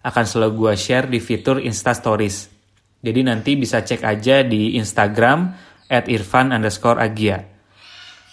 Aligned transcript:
akan 0.00 0.24
selalu 0.24 0.52
gue 0.56 0.72
share 0.76 1.06
di 1.08 1.20
fitur 1.20 1.60
Insta 1.60 1.92
Stories. 1.92 2.48
Jadi 3.00 3.20
nanti 3.24 3.56
bisa 3.56 3.80
cek 3.80 4.04
aja 4.04 4.44
di 4.44 4.76
Instagram 4.76 5.52
at 5.88 6.08
irfan 6.08 6.52
underscore 6.52 7.00
agia. 7.00 7.44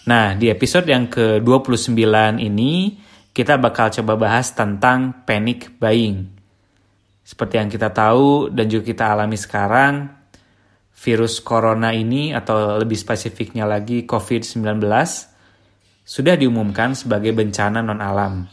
Nah, 0.07 0.39
di 0.39 0.47
episode 0.47 0.87
yang 0.87 1.11
ke-29 1.11 1.99
ini, 2.39 2.95
kita 3.35 3.59
bakal 3.59 3.91
coba 3.91 4.15
bahas 4.15 4.55
tentang 4.55 5.27
panic 5.27 5.75
buying. 5.79 6.31
Seperti 7.27 7.59
yang 7.59 7.67
kita 7.67 7.91
tahu 7.91 8.47
dan 8.47 8.71
juga 8.71 8.87
kita 8.87 9.03
alami 9.11 9.35
sekarang, 9.35 10.07
virus 10.95 11.43
corona 11.43 11.91
ini 11.91 12.31
atau 12.31 12.79
lebih 12.79 12.95
spesifiknya 12.95 13.67
lagi 13.67 14.07
COVID-19 14.07 14.79
sudah 16.07 16.39
diumumkan 16.39 16.95
sebagai 16.95 17.35
bencana 17.35 17.83
non-alam 17.83 18.47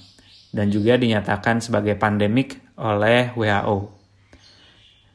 dan 0.50 0.66
juga 0.74 0.98
dinyatakan 0.98 1.62
sebagai 1.62 1.94
pandemik 1.94 2.63
oleh 2.78 3.34
WHO. 3.34 3.90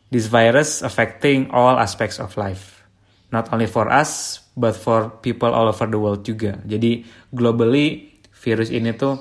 This 0.09 0.25
virus 0.25 0.81
affecting 0.81 1.53
all 1.53 1.77
aspects 1.77 2.17
of 2.17 2.33
life, 2.33 2.81
not 3.29 3.53
only 3.53 3.69
for 3.69 3.87
us, 3.93 4.41
but 4.57 4.73
for 4.73 5.21
people 5.21 5.53
all 5.53 5.69
over 5.69 5.85
the 5.85 5.99
world 6.01 6.25
juga. 6.25 6.57
Jadi 6.65 7.05
globally 7.29 8.17
virus 8.33 8.73
ini 8.73 8.95
tuh 8.97 9.15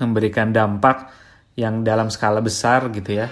memberikan 0.00 0.54
dampak 0.54 1.12
yang 1.58 1.82
dalam 1.82 2.08
skala 2.08 2.38
besar 2.38 2.88
gitu 2.94 3.18
ya 3.18 3.28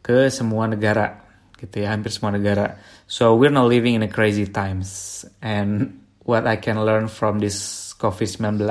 ke 0.00 0.32
semua 0.32 0.64
negara 0.64 1.20
gitu 1.60 1.84
ya 1.84 1.92
hampir 1.92 2.08
semua 2.10 2.32
negara. 2.32 2.80
So 3.04 3.36
we're 3.36 3.52
not 3.52 3.68
living 3.68 4.00
in 4.00 4.02
a 4.02 4.10
crazy 4.10 4.48
times 4.48 5.22
and 5.44 6.00
what 6.24 6.48
I 6.48 6.56
can 6.56 6.80
learn 6.80 7.06
from 7.12 7.38
this 7.38 7.92
COVID-19 8.00 8.64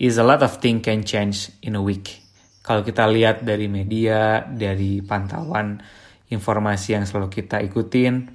is 0.00 0.16
a 0.16 0.24
lot 0.24 0.40
of 0.40 0.56
things 0.58 0.80
can 0.82 1.04
change 1.04 1.52
in 1.60 1.76
a 1.76 1.82
week. 1.84 2.25
Kalau 2.66 2.82
kita 2.82 3.06
lihat 3.06 3.46
dari 3.46 3.70
media, 3.70 4.42
dari 4.42 4.98
pantauan 4.98 5.78
informasi 6.26 6.98
yang 6.98 7.06
selalu 7.06 7.30
kita 7.30 7.62
ikutin, 7.62 8.26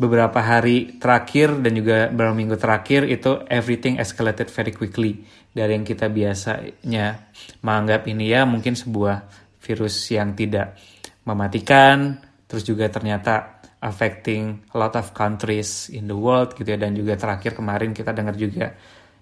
beberapa 0.00 0.40
hari 0.40 0.96
terakhir 0.96 1.60
dan 1.60 1.76
juga 1.76 2.08
beberapa 2.08 2.32
minggu 2.32 2.56
terakhir 2.56 3.04
itu 3.04 3.44
everything 3.52 4.00
escalated 4.00 4.48
very 4.48 4.72
quickly 4.72 5.28
dari 5.52 5.76
yang 5.76 5.84
kita 5.84 6.08
biasanya 6.08 7.28
menganggap 7.60 8.08
ini 8.08 8.32
ya 8.32 8.48
mungkin 8.48 8.72
sebuah 8.72 9.28
virus 9.60 10.08
yang 10.08 10.32
tidak 10.32 10.80
mematikan 11.28 12.16
terus 12.48 12.64
juga 12.64 12.88
ternyata 12.88 13.60
affecting 13.80 14.60
a 14.72 14.76
lot 14.76 14.96
of 14.96 15.12
countries 15.16 15.88
in 15.92 16.08
the 16.08 16.16
world 16.16 16.52
gitu 16.56 16.76
ya. 16.76 16.78
Dan 16.80 16.96
juga 16.96 17.16
terakhir 17.16 17.56
kemarin 17.56 17.96
kita 17.96 18.12
dengar 18.12 18.36
juga 18.36 18.72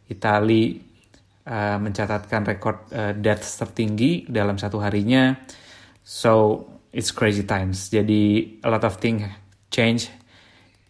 Itali 0.08 0.87
uh, 1.48 1.80
mencatatkan 1.80 2.44
rekor 2.44 2.84
uh, 2.92 3.16
deaths 3.16 3.56
tertinggi 3.56 4.28
dalam 4.28 4.60
satu 4.60 4.78
harinya. 4.84 5.32
So 6.04 6.64
it's 6.92 7.10
crazy 7.10 7.48
times. 7.48 7.88
Jadi 7.88 8.54
a 8.60 8.68
lot 8.68 8.84
of 8.84 9.00
things 9.00 9.24
change 9.72 10.12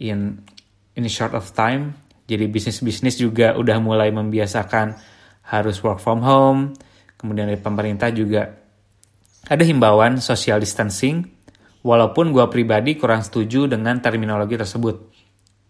in 0.03 0.43
in 0.99 1.07
short 1.07 1.33
of 1.39 1.47
time. 1.55 1.95
Jadi 2.29 2.45
bisnis-bisnis 2.51 3.17
juga 3.17 3.57
udah 3.57 3.79
mulai 3.81 4.13
membiasakan 4.13 4.99
harus 5.49 5.81
work 5.81 6.03
from 6.03 6.21
home. 6.21 6.77
Kemudian 7.17 7.49
dari 7.49 7.59
pemerintah 7.59 8.13
juga 8.13 8.53
ada 9.49 9.65
himbauan 9.65 10.21
social 10.21 10.61
distancing. 10.61 11.25
Walaupun 11.81 12.35
gue 12.35 12.45
pribadi 12.53 12.99
kurang 12.99 13.25
setuju 13.25 13.71
dengan 13.71 14.03
terminologi 14.03 14.59
tersebut. 14.59 15.09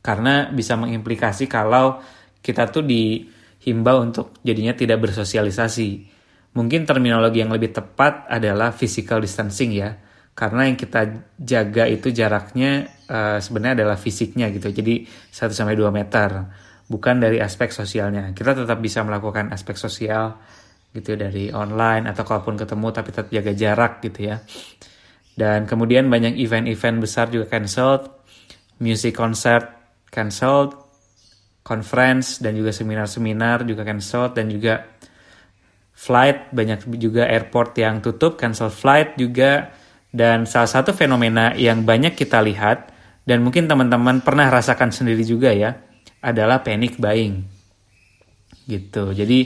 Karena 0.03 0.51
bisa 0.51 0.75
mengimplikasi 0.75 1.47
kalau 1.47 2.01
kita 2.43 2.73
tuh 2.73 2.83
dihimbau 3.69 4.01
untuk 4.01 4.41
jadinya 4.41 4.73
tidak 4.73 5.05
bersosialisasi. 5.05 6.17
Mungkin 6.57 6.89
terminologi 6.89 7.45
yang 7.45 7.53
lebih 7.53 7.77
tepat 7.77 8.25
adalah 8.33 8.73
physical 8.73 9.21
distancing 9.21 9.77
ya. 9.77 9.93
Karena 10.33 10.65
yang 10.65 10.81
kita 10.81 11.29
jaga 11.37 11.85
itu 11.85 12.09
jaraknya 12.09 12.89
uh, 13.13 13.37
sebenarnya 13.37 13.85
adalah 13.85 14.01
fisiknya 14.01 14.49
gitu. 14.49 14.73
Jadi 14.73 15.05
1 15.05 15.53
sampai 15.53 15.77
2 15.77 15.93
meter. 15.93 16.49
Bukan 16.89 17.21
dari 17.21 17.37
aspek 17.37 17.69
sosialnya. 17.69 18.33
Kita 18.33 18.57
tetap 18.57 18.81
bisa 18.81 19.05
melakukan 19.05 19.53
aspek 19.53 19.77
sosial 19.77 20.41
gitu 20.97 21.21
dari 21.21 21.53
online 21.53 22.09
atau 22.09 22.25
kalaupun 22.25 22.57
ketemu 22.57 22.87
tapi 22.97 23.09
tetap 23.13 23.29
jaga 23.29 23.53
jarak 23.53 23.93
gitu 24.01 24.33
ya. 24.33 24.41
Dan 25.37 25.69
kemudian 25.69 26.09
banyak 26.09 26.41
event-event 26.41 26.97
besar 26.99 27.29
juga 27.31 27.47
cancelled, 27.47 28.09
music 28.81 29.15
concert 29.15 29.69
cancelled, 30.11 30.88
conference 31.69 32.41
dan 32.41 32.57
juga 32.57 32.73
seminar-seminar 32.73 33.69
juga 33.69 33.85
cancelled 33.85 34.33
dan 34.33 34.49
juga 34.49 34.89
flight 35.93 36.49
banyak 36.55 36.89
juga 36.97 37.29
airport 37.29 37.77
yang 37.77 38.01
tutup, 38.01 38.41
cancel 38.41 38.73
flight 38.73 39.21
juga 39.21 39.69
dan 40.09 40.49
salah 40.49 40.71
satu 40.71 40.97
fenomena 40.97 41.53
yang 41.53 41.85
banyak 41.85 42.17
kita 42.17 42.41
lihat 42.41 42.89
dan 43.29 43.45
mungkin 43.45 43.69
teman-teman 43.69 44.25
pernah 44.25 44.49
rasakan 44.49 44.89
sendiri 44.89 45.21
juga 45.21 45.53
ya 45.53 45.77
adalah 46.25 46.65
panic 46.65 46.97
buying. 46.97 47.45
Gitu. 48.65 49.05
Jadi 49.13 49.39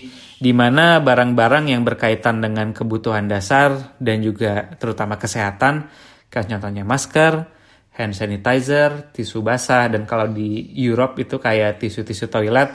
di 0.42 0.52
mana 0.54 0.98
barang-barang 0.98 1.70
yang 1.70 1.82
berkaitan 1.82 2.42
dengan 2.42 2.70
kebutuhan 2.74 3.26
dasar 3.26 3.94
dan 3.98 4.22
juga 4.22 4.74
terutama 4.78 5.18
kesehatan, 5.18 5.90
kayak 6.30 6.46
contohnya 6.50 6.82
masker, 6.82 7.46
hand 7.92 8.16
sanitizer, 8.16 9.12
tisu 9.12 9.44
basah, 9.44 9.88
dan 9.92 10.08
kalau 10.08 10.30
di 10.30 10.72
Europe 10.80 11.20
itu 11.20 11.36
kayak 11.36 11.80
tisu-tisu 11.80 12.28
toilet, 12.32 12.72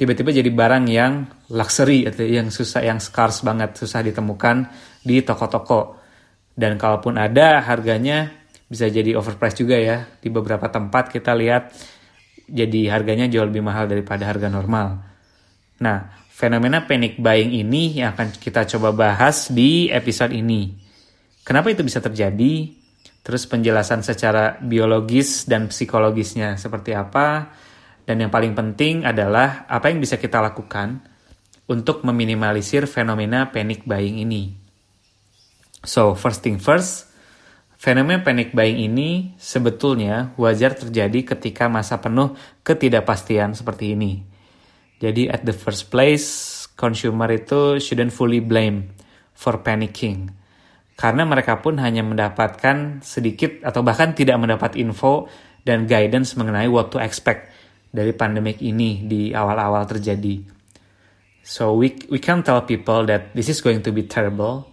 tiba-tiba 0.00 0.32
jadi 0.32 0.48
barang 0.48 0.84
yang 0.88 1.12
luxury, 1.52 2.08
atau 2.08 2.24
yang 2.24 2.48
susah, 2.48 2.84
yang 2.84 3.00
scarce 3.00 3.44
banget, 3.44 3.76
susah 3.76 4.00
ditemukan 4.00 4.68
di 5.04 5.20
toko-toko. 5.20 6.00
Dan 6.56 6.80
kalaupun 6.80 7.20
ada, 7.20 7.60
harganya 7.60 8.32
bisa 8.64 8.88
jadi 8.88 9.12
overpriced 9.12 9.60
juga 9.60 9.76
ya. 9.76 10.08
Di 10.16 10.32
beberapa 10.32 10.72
tempat 10.72 11.12
kita 11.12 11.36
lihat 11.36 11.76
jadi 12.48 12.96
harganya 12.96 13.28
jauh 13.28 13.44
lebih 13.44 13.60
mahal 13.60 13.84
daripada 13.84 14.24
harga 14.24 14.48
normal. 14.48 15.04
Nah, 15.84 16.16
Fenomena 16.36 16.84
panic 16.84 17.16
buying 17.16 17.56
ini 17.56 17.96
yang 17.96 18.12
akan 18.12 18.28
kita 18.36 18.68
coba 18.76 18.92
bahas 18.92 19.48
di 19.48 19.88
episode 19.88 20.36
ini. 20.36 20.68
Kenapa 21.40 21.72
itu 21.72 21.80
bisa 21.80 21.96
terjadi? 21.96 22.76
Terus 23.26 23.42
penjelasan 23.50 24.06
secara 24.06 24.54
biologis 24.62 25.50
dan 25.50 25.66
psikologisnya 25.66 26.54
seperti 26.54 26.94
apa? 26.94 27.50
Dan 28.06 28.22
yang 28.22 28.30
paling 28.30 28.54
penting 28.54 29.02
adalah 29.02 29.66
apa 29.66 29.90
yang 29.90 29.98
bisa 29.98 30.14
kita 30.14 30.38
lakukan 30.38 31.02
untuk 31.66 32.06
meminimalisir 32.06 32.86
fenomena 32.86 33.50
panic 33.50 33.82
buying 33.82 34.22
ini. 34.22 34.54
So, 35.82 36.14
first 36.14 36.46
thing 36.46 36.62
first, 36.62 37.10
fenomena 37.74 38.22
panic 38.22 38.54
buying 38.54 38.78
ini 38.78 39.34
sebetulnya 39.42 40.30
wajar 40.38 40.78
terjadi 40.78 41.34
ketika 41.34 41.66
masa 41.66 41.98
penuh 41.98 42.38
ketidakpastian 42.62 43.58
seperti 43.58 43.98
ini 43.98 44.36
jadi 44.96 45.28
at 45.28 45.44
the 45.44 45.52
first 45.52 45.92
place, 45.92 46.64
consumer 46.76 47.28
itu 47.28 47.76
shouldn't 47.76 48.16
fully 48.16 48.40
blame 48.40 48.96
for 49.36 49.60
panicking. 49.60 50.32
Karena 50.96 51.28
mereka 51.28 51.60
pun 51.60 51.76
hanya 51.76 52.00
mendapatkan 52.00 53.04
sedikit 53.04 53.60
atau 53.60 53.84
bahkan 53.84 54.16
tidak 54.16 54.40
mendapat 54.40 54.80
info 54.80 55.28
dan 55.60 55.84
guidance 55.84 56.32
mengenai 56.40 56.72
what 56.72 56.88
to 56.88 56.96
expect 56.96 57.52
dari 57.92 58.16
pandemik 58.16 58.64
ini 58.64 59.04
di 59.04 59.28
awal-awal 59.36 59.84
terjadi. 59.84 60.40
So 61.44 61.76
we 61.76 61.94
we 62.08 62.16
can 62.18 62.40
tell 62.42 62.64
people 62.64 63.04
that 63.06 63.36
this 63.36 63.52
is 63.52 63.60
going 63.60 63.84
to 63.84 63.92
be 63.92 64.08
terrible 64.08 64.72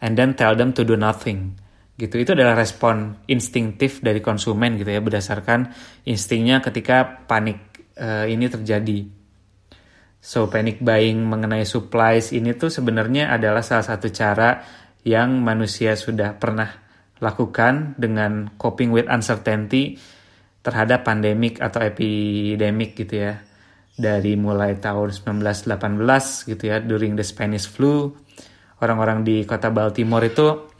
and 0.00 0.16
then 0.16 0.34
tell 0.34 0.56
them 0.56 0.72
to 0.74 0.82
do 0.88 0.96
nothing. 0.96 1.60
Gitu. 1.98 2.22
Itu 2.22 2.32
adalah 2.32 2.56
respon 2.56 3.20
instingtif 3.28 4.00
dari 4.00 4.24
konsumen 4.24 4.78
gitu 4.80 4.88
ya 4.88 5.02
berdasarkan 5.04 5.70
instingnya 6.08 6.64
ketika 6.64 7.26
panik 7.28 7.60
uh, 7.98 8.24
ini 8.24 8.48
terjadi. 8.48 9.04
So 10.18 10.50
panic 10.50 10.82
buying 10.82 11.22
mengenai 11.22 11.62
supplies 11.62 12.34
ini 12.34 12.54
tuh 12.54 12.70
sebenarnya 12.70 13.30
adalah 13.30 13.62
salah 13.62 13.86
satu 13.86 14.10
cara 14.10 14.58
yang 15.06 15.42
manusia 15.42 15.94
sudah 15.94 16.38
pernah 16.38 16.70
lakukan 17.18 17.98
dengan 17.98 18.50
coping 18.58 18.94
with 18.94 19.10
uncertainty 19.10 19.98
terhadap 20.62 21.06
pandemik 21.06 21.58
atau 21.58 21.82
epidemic 21.82 22.94
gitu 22.98 23.26
ya. 23.28 23.42
Dari 23.98 24.38
mulai 24.38 24.78
tahun 24.78 25.10
1918 25.10 25.74
gitu 26.54 26.64
ya, 26.70 26.78
during 26.78 27.18
the 27.18 27.26
Spanish 27.26 27.66
flu, 27.66 28.14
orang-orang 28.78 29.26
di 29.26 29.42
kota 29.42 29.74
Baltimore 29.74 30.22
itu 30.22 30.70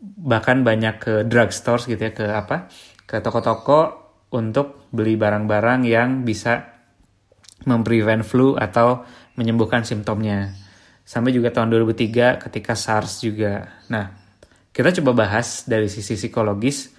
bahkan 0.00 0.64
banyak 0.64 0.94
ke 1.00 1.14
drugstores 1.28 1.88
gitu 1.88 2.00
ya 2.00 2.12
ke 2.12 2.28
apa 2.28 2.68
ke 3.08 3.20
toko-toko 3.24 4.04
untuk 4.32 4.88
beli 4.92 5.16
barang-barang 5.16 5.84
yang 5.84 6.24
bisa 6.24 6.74
memprevent 7.64 8.24
flu 8.24 8.56
atau 8.56 9.04
menyembuhkan 9.36 9.84
simptomnya. 9.84 10.63
Sampai 11.04 11.36
juga 11.36 11.52
tahun 11.52 11.68
2003 11.68 12.40
ketika 12.48 12.72
SARS 12.72 13.20
juga. 13.20 13.68
Nah, 13.92 14.08
kita 14.72 14.90
coba 15.00 15.28
bahas 15.28 15.68
dari 15.68 15.86
sisi 15.92 16.16
psikologis 16.16 16.90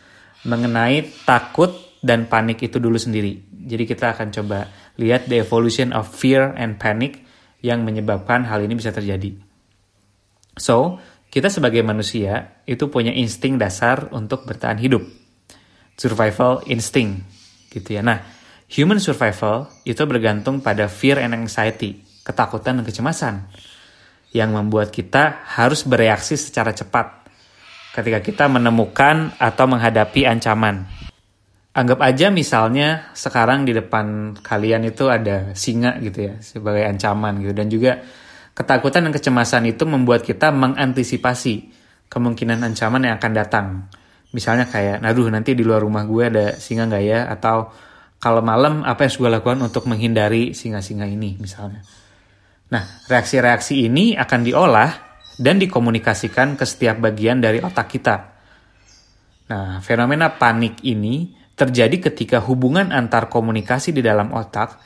mengenai 0.45 1.25
takut 1.25 1.73
dan 2.05 2.29
panik 2.29 2.61
itu 2.61 2.77
dulu 2.77 3.01
sendiri. 3.01 3.41
Jadi 3.65 3.83
kita 3.89 4.13
akan 4.13 4.29
coba 4.29 4.69
lihat 5.01 5.25
the 5.25 5.41
evolution 5.41 5.89
of 5.89 6.05
fear 6.05 6.53
and 6.53 6.77
panic 6.77 7.25
yang 7.65 7.81
menyebabkan 7.81 8.45
hal 8.45 8.61
ini 8.61 8.77
bisa 8.77 8.93
terjadi. 8.93 9.33
So, 10.55 11.01
kita 11.33 11.49
sebagai 11.49 11.81
manusia 11.81 12.61
itu 12.69 12.87
punya 12.93 13.11
insting 13.11 13.57
dasar 13.57 14.07
untuk 14.13 14.45
bertahan 14.45 14.77
hidup 14.77 15.01
survival 15.97 16.61
instinct 16.69 17.25
gitu 17.73 17.97
ya. 17.97 18.05
Nah, 18.05 18.21
human 18.69 19.01
survival 19.01 19.67
itu 19.83 19.99
bergantung 20.05 20.61
pada 20.61 20.85
fear 20.85 21.19
and 21.19 21.33
anxiety, 21.33 22.05
ketakutan 22.21 22.79
dan 22.79 22.85
kecemasan 22.85 23.49
yang 24.35 24.51
membuat 24.51 24.91
kita 24.91 25.47
harus 25.55 25.87
bereaksi 25.87 26.35
secara 26.35 26.75
cepat 26.75 27.23
ketika 27.95 28.19
kita 28.19 28.45
menemukan 28.51 29.31
atau 29.39 29.63
menghadapi 29.71 30.27
ancaman. 30.27 30.83
Anggap 31.71 32.03
aja 32.03 32.27
misalnya 32.27 33.15
sekarang 33.15 33.63
di 33.63 33.71
depan 33.71 34.35
kalian 34.43 34.91
itu 34.91 35.07
ada 35.07 35.55
singa 35.55 35.95
gitu 36.03 36.27
ya 36.27 36.35
sebagai 36.43 36.83
ancaman 36.83 37.39
gitu 37.39 37.53
dan 37.55 37.67
juga 37.71 38.03
ketakutan 38.55 39.07
dan 39.07 39.11
kecemasan 39.15 39.63
itu 39.71 39.83
membuat 39.87 40.23
kita 40.23 40.51
mengantisipasi 40.51 41.71
kemungkinan 42.11 42.63
ancaman 42.63 43.07
yang 43.07 43.15
akan 43.19 43.31
datang. 43.35 43.67
Misalnya 44.35 44.67
kayak, 44.67 44.99
naduh 44.99 45.31
nanti 45.31 45.55
di 45.55 45.63
luar 45.63 45.79
rumah 45.83 46.03
gue 46.03 46.23
ada 46.27 46.45
singa 46.59 46.87
nggak 46.87 47.03
ya? 47.03 47.27
Atau 47.31 47.71
kalau 48.19 48.43
malam 48.43 48.83
apa 48.83 49.07
yang 49.07 49.15
gue 49.15 49.29
lakukan 49.31 49.59
untuk 49.63 49.87
menghindari 49.87 50.51
singa-singa 50.51 51.07
ini 51.07 51.39
misalnya. 51.39 51.83
Nah, 52.71 52.83
reaksi-reaksi 53.05 53.85
ini 53.85 54.17
akan 54.17 54.41
diolah 54.41 54.91
dan 55.37 55.61
dikomunikasikan 55.61 56.57
ke 56.57 56.65
setiap 56.65 56.97
bagian 56.97 57.43
dari 57.43 57.61
otak 57.61 57.87
kita. 57.91 58.15
Nah, 59.51 59.77
fenomena 59.85 60.33
panik 60.33 60.81
ini 60.81 61.29
terjadi 61.53 62.09
ketika 62.09 62.41
hubungan 62.41 62.89
antar 62.89 63.29
komunikasi 63.29 63.93
di 63.93 64.01
dalam 64.01 64.33
otak 64.33 64.81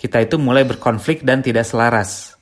kita 0.00 0.24
itu 0.24 0.40
mulai 0.40 0.64
berkonflik 0.64 1.20
dan 1.22 1.44
tidak 1.44 1.68
selaras. 1.68 2.34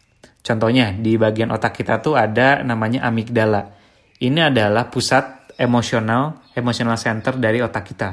Contohnya, 0.46 0.94
di 0.94 1.18
bagian 1.18 1.50
otak 1.50 1.74
kita 1.74 1.98
tuh 1.98 2.14
ada 2.14 2.62
namanya 2.62 3.02
amigdala. 3.04 3.74
Ini 4.22 4.54
adalah 4.54 4.86
pusat 4.86 5.58
emosional, 5.58 6.46
emotional 6.54 6.94
center 6.94 7.34
dari 7.34 7.58
otak 7.58 7.84
kita 7.90 8.10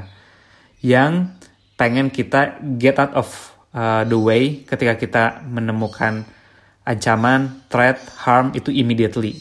yang 0.82 1.38
pengen 1.78 2.14
kita 2.14 2.62
get 2.78 2.98
out 3.02 3.14
of 3.18 3.55
uh, 3.76 4.08
the 4.08 4.16
way 4.16 4.64
ketika 4.64 4.96
kita 4.96 5.24
menemukan 5.44 6.24
ancaman, 6.88 7.68
threat, 7.68 8.00
harm 8.24 8.56
itu 8.56 8.72
immediately. 8.72 9.36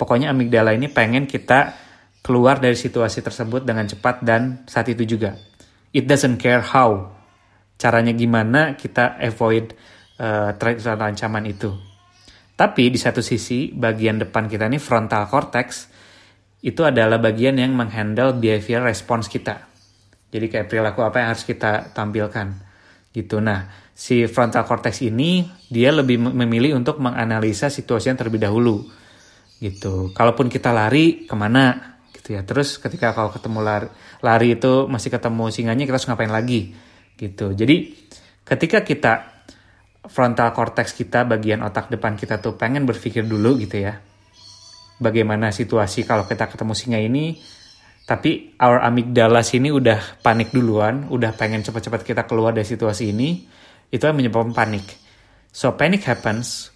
Pokoknya 0.00 0.32
amigdala 0.32 0.72
ini 0.72 0.88
pengen 0.88 1.28
kita 1.28 1.76
keluar 2.24 2.56
dari 2.56 2.74
situasi 2.74 3.20
tersebut 3.20 3.68
dengan 3.68 3.84
cepat 3.84 4.24
dan 4.24 4.64
saat 4.64 4.88
itu 4.88 5.04
juga. 5.04 5.36
It 5.92 6.08
doesn't 6.08 6.40
care 6.40 6.64
how. 6.64 7.12
Caranya 7.76 8.16
gimana 8.16 8.74
kita 8.74 9.20
avoid 9.20 9.76
uh, 10.18 10.56
threat 10.56 10.80
atau 10.80 11.04
ancaman 11.04 11.44
itu. 11.44 11.70
Tapi 12.54 12.86
di 12.86 12.98
satu 12.98 13.18
sisi 13.18 13.74
bagian 13.74 14.22
depan 14.22 14.46
kita 14.46 14.70
ini 14.70 14.78
frontal 14.78 15.26
cortex 15.26 15.90
itu 16.62 16.80
adalah 16.86 17.18
bagian 17.18 17.58
yang 17.58 17.74
menghandle 17.74 18.38
behavior 18.38 18.80
response 18.86 19.26
kita. 19.26 19.68
Jadi 20.30 20.46
kayak 20.50 20.66
perilaku 20.70 21.02
apa 21.02 21.22
yang 21.22 21.28
harus 21.34 21.46
kita 21.46 21.92
tampilkan 21.94 22.63
gitu. 23.14 23.38
Nah, 23.38 23.70
si 23.94 24.26
frontal 24.26 24.66
cortex 24.66 25.00
ini 25.06 25.46
dia 25.70 25.94
lebih 25.94 26.18
memilih 26.18 26.74
untuk 26.74 26.98
menganalisa 26.98 27.70
situasi 27.70 28.10
yang 28.10 28.18
terlebih 28.18 28.42
dahulu 28.42 28.82
gitu. 29.62 30.10
Kalaupun 30.10 30.50
kita 30.50 30.74
lari 30.74 31.24
ke 31.24 31.34
mana 31.38 31.96
gitu 32.10 32.34
ya. 32.34 32.42
Terus 32.42 32.82
ketika 32.82 33.14
kalau 33.14 33.30
ketemu 33.30 33.62
lari, 33.62 33.88
lari 34.20 34.58
itu 34.58 34.90
masih 34.90 35.14
ketemu 35.14 35.44
singanya 35.54 35.86
kita 35.86 35.96
harus 35.96 36.08
ngapain 36.10 36.34
lagi 36.34 36.74
gitu. 37.14 37.54
Jadi 37.54 37.94
ketika 38.42 38.82
kita 38.82 39.12
frontal 40.10 40.52
cortex 40.52 40.92
kita 40.92 41.24
bagian 41.24 41.64
otak 41.64 41.88
depan 41.88 42.18
kita 42.18 42.42
tuh 42.42 42.58
pengen 42.60 42.84
berpikir 42.84 43.24
dulu 43.24 43.56
gitu 43.56 43.80
ya 43.80 43.96
bagaimana 45.00 45.50
situasi 45.50 46.04
kalau 46.04 46.28
kita 46.28 46.46
ketemu 46.52 46.72
singa 46.76 47.00
ini 47.00 47.40
tapi 48.04 48.52
our 48.60 48.84
amygdala 48.84 49.40
sini 49.40 49.72
udah 49.72 50.20
panik 50.20 50.52
duluan, 50.52 51.08
udah 51.08 51.32
pengen 51.32 51.64
cepat-cepat 51.64 52.04
kita 52.04 52.22
keluar 52.28 52.52
dari 52.52 52.68
situasi 52.68 53.16
ini, 53.16 53.48
itu 53.88 54.04
yang 54.04 54.20
menyebabkan 54.20 54.52
panik. 54.52 54.84
So 55.48 55.72
panic 55.72 56.04
happens 56.04 56.68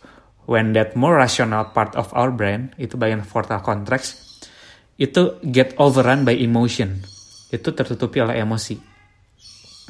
when 0.49 0.73
that 0.73 0.97
more 0.97 1.21
rational 1.21 1.69
part 1.77 1.93
of 2.01 2.09
our 2.17 2.33
brain, 2.33 2.73
itu 2.81 2.97
bagian 2.97 3.29
frontal 3.29 3.61
cortex, 3.61 4.17
itu 4.97 5.37
get 5.45 5.77
overrun 5.77 6.25
by 6.25 6.33
emotion. 6.33 7.05
Itu 7.53 7.77
tertutupi 7.77 8.25
oleh 8.25 8.41
emosi. 8.41 8.81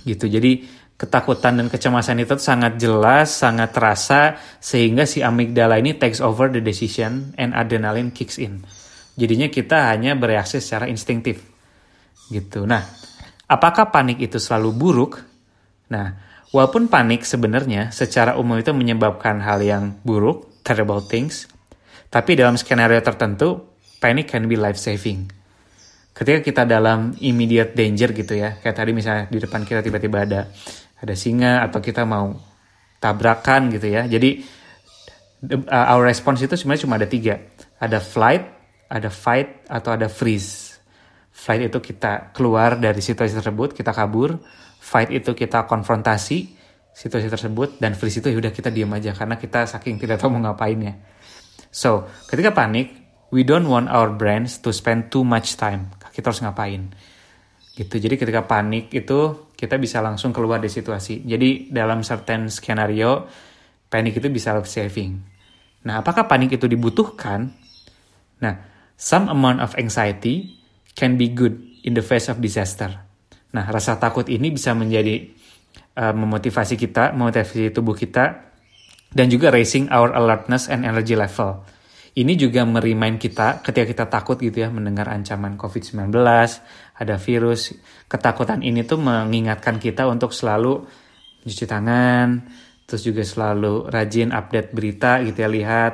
Gitu. 0.02 0.26
Jadi 0.26 0.67
ketakutan 0.99 1.62
dan 1.62 1.70
kecemasan 1.70 2.19
itu 2.19 2.34
sangat 2.43 2.82
jelas, 2.82 3.31
sangat 3.31 3.70
terasa 3.70 4.43
sehingga 4.58 5.06
si 5.06 5.23
amigdala 5.23 5.79
ini 5.79 5.94
takes 5.94 6.19
over 6.19 6.50
the 6.50 6.58
decision 6.58 7.31
and 7.38 7.55
adrenaline 7.55 8.11
kicks 8.11 8.43
in. 8.43 8.67
Jadinya 9.19 9.50
kita 9.50 9.91
hanya 9.91 10.15
bereaksi 10.15 10.62
secara 10.62 10.87
instingtif. 10.87 11.43
Gitu. 12.31 12.62
Nah, 12.62 12.87
apakah 13.50 13.91
panik 13.91 14.23
itu 14.23 14.38
selalu 14.38 14.70
buruk? 14.70 15.12
Nah, 15.91 16.15
walaupun 16.55 16.87
panik 16.87 17.26
sebenarnya 17.26 17.91
secara 17.91 18.38
umum 18.38 18.62
itu 18.62 18.70
menyebabkan 18.70 19.43
hal 19.43 19.59
yang 19.59 19.99
buruk, 20.06 20.62
terrible 20.62 21.03
things, 21.03 21.50
tapi 22.15 22.38
dalam 22.38 22.55
skenario 22.55 23.03
tertentu, 23.03 23.75
panic 23.99 24.31
can 24.31 24.47
be 24.47 24.55
life 24.55 24.79
saving 24.79 25.35
ketika 26.19 26.43
kita 26.43 26.62
dalam 26.67 27.15
immediate 27.23 27.79
danger 27.79 28.11
gitu 28.11 28.35
ya 28.35 28.59
kayak 28.59 28.75
tadi 28.75 28.91
misalnya 28.91 29.31
di 29.31 29.38
depan 29.38 29.62
kita 29.62 29.87
tiba-tiba 29.87 30.26
ada 30.26 30.50
ada 30.99 31.15
singa 31.15 31.62
atau 31.62 31.79
kita 31.79 32.03
mau 32.03 32.35
tabrakan 32.99 33.70
gitu 33.70 33.87
ya. 33.88 34.06
Jadi 34.06 34.43
uh, 35.70 35.87
our 35.94 36.05
response 36.06 36.43
itu 36.43 36.55
sebenarnya 36.59 36.82
cuma 36.85 36.99
ada 36.99 37.09
tiga. 37.09 37.38
Ada 37.79 38.03
flight, 38.03 38.57
ada 38.88 39.12
fight, 39.12 39.69
atau 39.69 39.94
ada 39.94 40.08
freeze. 40.08 40.81
Flight 41.31 41.70
itu 41.70 41.79
kita 41.79 42.34
keluar 42.34 42.81
dari 42.81 42.98
situasi 42.98 43.36
tersebut, 43.36 43.77
kita 43.77 43.94
kabur. 43.94 44.41
Fight 44.82 45.13
itu 45.15 45.36
kita 45.36 45.69
konfrontasi 45.69 46.56
situasi 46.93 47.31
tersebut. 47.31 47.79
Dan 47.79 47.94
freeze 47.94 48.19
itu 48.19 48.32
yaudah 48.32 48.51
kita 48.51 48.72
diam 48.74 48.91
aja 48.96 49.15
karena 49.15 49.39
kita 49.39 49.69
saking 49.69 50.01
tidak 50.01 50.19
tahu 50.19 50.34
mau 50.34 50.51
ngapainnya. 50.51 50.98
So, 51.70 52.08
ketika 52.27 52.56
panik, 52.56 52.91
we 53.31 53.44
don't 53.44 53.69
want 53.69 53.86
our 53.93 54.10
brains 54.10 54.58
to 54.65 54.74
spend 54.74 55.13
too 55.13 55.22
much 55.22 55.55
time. 55.55 55.93
Kita 56.10 56.34
harus 56.34 56.43
ngapain 56.43 56.91
gitu 57.79 57.94
jadi 58.03 58.19
ketika 58.19 58.43
panik 58.43 58.91
itu 58.91 59.55
kita 59.55 59.79
bisa 59.79 60.03
langsung 60.03 60.34
keluar 60.34 60.58
dari 60.58 60.74
situasi 60.74 61.22
jadi 61.22 61.70
dalam 61.70 62.03
certain 62.03 62.51
skenario 62.51 63.31
panik 63.86 64.19
itu 64.19 64.27
bisa 64.27 64.58
saving 64.67 65.22
nah 65.86 66.03
apakah 66.03 66.27
panik 66.27 66.58
itu 66.58 66.67
dibutuhkan 66.67 67.55
nah 68.43 68.68
some 68.98 69.31
amount 69.31 69.62
of 69.62 69.78
anxiety 69.78 70.58
can 70.98 71.14
be 71.14 71.31
good 71.31 71.55
in 71.86 71.94
the 71.94 72.02
face 72.02 72.26
of 72.26 72.43
disaster 72.43 72.90
nah 73.55 73.64
rasa 73.70 73.96
takut 73.96 74.26
ini 74.26 74.50
bisa 74.50 74.74
menjadi 74.74 75.31
uh, 75.96 76.12
memotivasi 76.12 76.74
kita 76.74 77.14
memotivasi 77.14 77.70
tubuh 77.70 77.94
kita 77.94 78.50
dan 79.08 79.31
juga 79.31 79.55
raising 79.55 79.88
our 79.88 80.12
alertness 80.12 80.67
and 80.67 80.82
energy 80.82 81.14
level 81.14 81.62
ini 82.19 82.34
juga 82.34 82.67
merimain 82.67 83.14
kita 83.14 83.62
ketika 83.62 83.86
kita 83.86 84.05
takut 84.10 84.43
gitu 84.43 84.67
ya 84.67 84.74
mendengar 84.74 85.06
ancaman 85.06 85.55
COVID-19, 85.55 86.10
ada 86.98 87.14
virus. 87.14 87.78
Ketakutan 88.10 88.58
ini 88.67 88.82
tuh 88.82 88.98
mengingatkan 88.98 89.78
kita 89.78 90.10
untuk 90.10 90.34
selalu 90.34 90.82
cuci 91.46 91.64
tangan, 91.70 92.43
terus 92.90 93.06
juga 93.06 93.22
selalu 93.22 93.86
rajin 93.86 94.34
update 94.34 94.74
berita 94.74 95.22
gitu 95.22 95.46
ya 95.46 95.48
lihat 95.52 95.93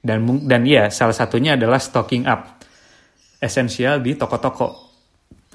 dan 0.00 0.24
dan 0.48 0.64
ya 0.64 0.88
salah 0.88 1.14
satunya 1.14 1.54
adalah 1.54 1.76
stocking 1.76 2.24
up 2.24 2.60
esensial 3.40 4.00
di 4.00 4.16
toko-toko 4.16 4.90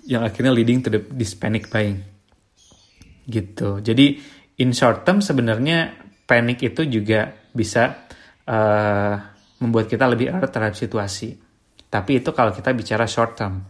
yang 0.05 0.21
akhirnya 0.21 0.53
leading 0.53 0.85
to 0.85 0.89
the 0.93 1.01
this 1.13 1.33
panic 1.33 1.69
buying 1.69 2.01
gitu 3.25 3.81
jadi 3.81 4.21
in 4.61 4.69
short 4.71 5.01
term 5.01 5.19
sebenarnya 5.19 5.97
panic 6.25 6.61
itu 6.61 6.85
juga 6.85 7.33
bisa 7.53 8.05
uh, 8.49 9.15
membuat 9.61 9.87
kita 9.87 10.05
lebih 10.09 10.33
alert 10.33 10.51
terhadap 10.51 10.75
situasi. 10.75 11.37
Tapi 11.87 12.19
itu 12.19 12.29
kalau 12.35 12.51
kita 12.51 12.75
bicara 12.75 13.07
short 13.07 13.39
term. 13.39 13.63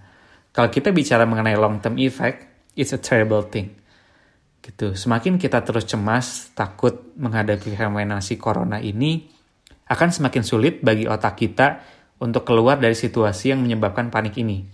Kalau 0.50 0.72
kita 0.72 0.90
bicara 0.96 1.28
mengenai 1.28 1.60
long 1.60 1.84
term 1.84 2.00
effect, 2.00 2.72
it's 2.74 2.96
a 2.96 3.00
terrible 3.00 3.46
thing. 3.46 3.76
Gitu. 4.64 4.98
Semakin 4.98 5.38
kita 5.38 5.62
terus 5.62 5.86
cemas, 5.86 6.50
takut 6.58 7.14
menghadapi 7.20 7.76
fenomena 7.76 8.18
si 8.24 8.40
corona 8.40 8.82
ini, 8.82 9.30
akan 9.86 10.10
semakin 10.10 10.44
sulit 10.44 10.82
bagi 10.82 11.06
otak 11.06 11.38
kita 11.38 11.82
untuk 12.18 12.48
keluar 12.48 12.82
dari 12.82 12.98
situasi 12.98 13.54
yang 13.54 13.62
menyebabkan 13.62 14.10
panik 14.10 14.38
ini. 14.42 14.66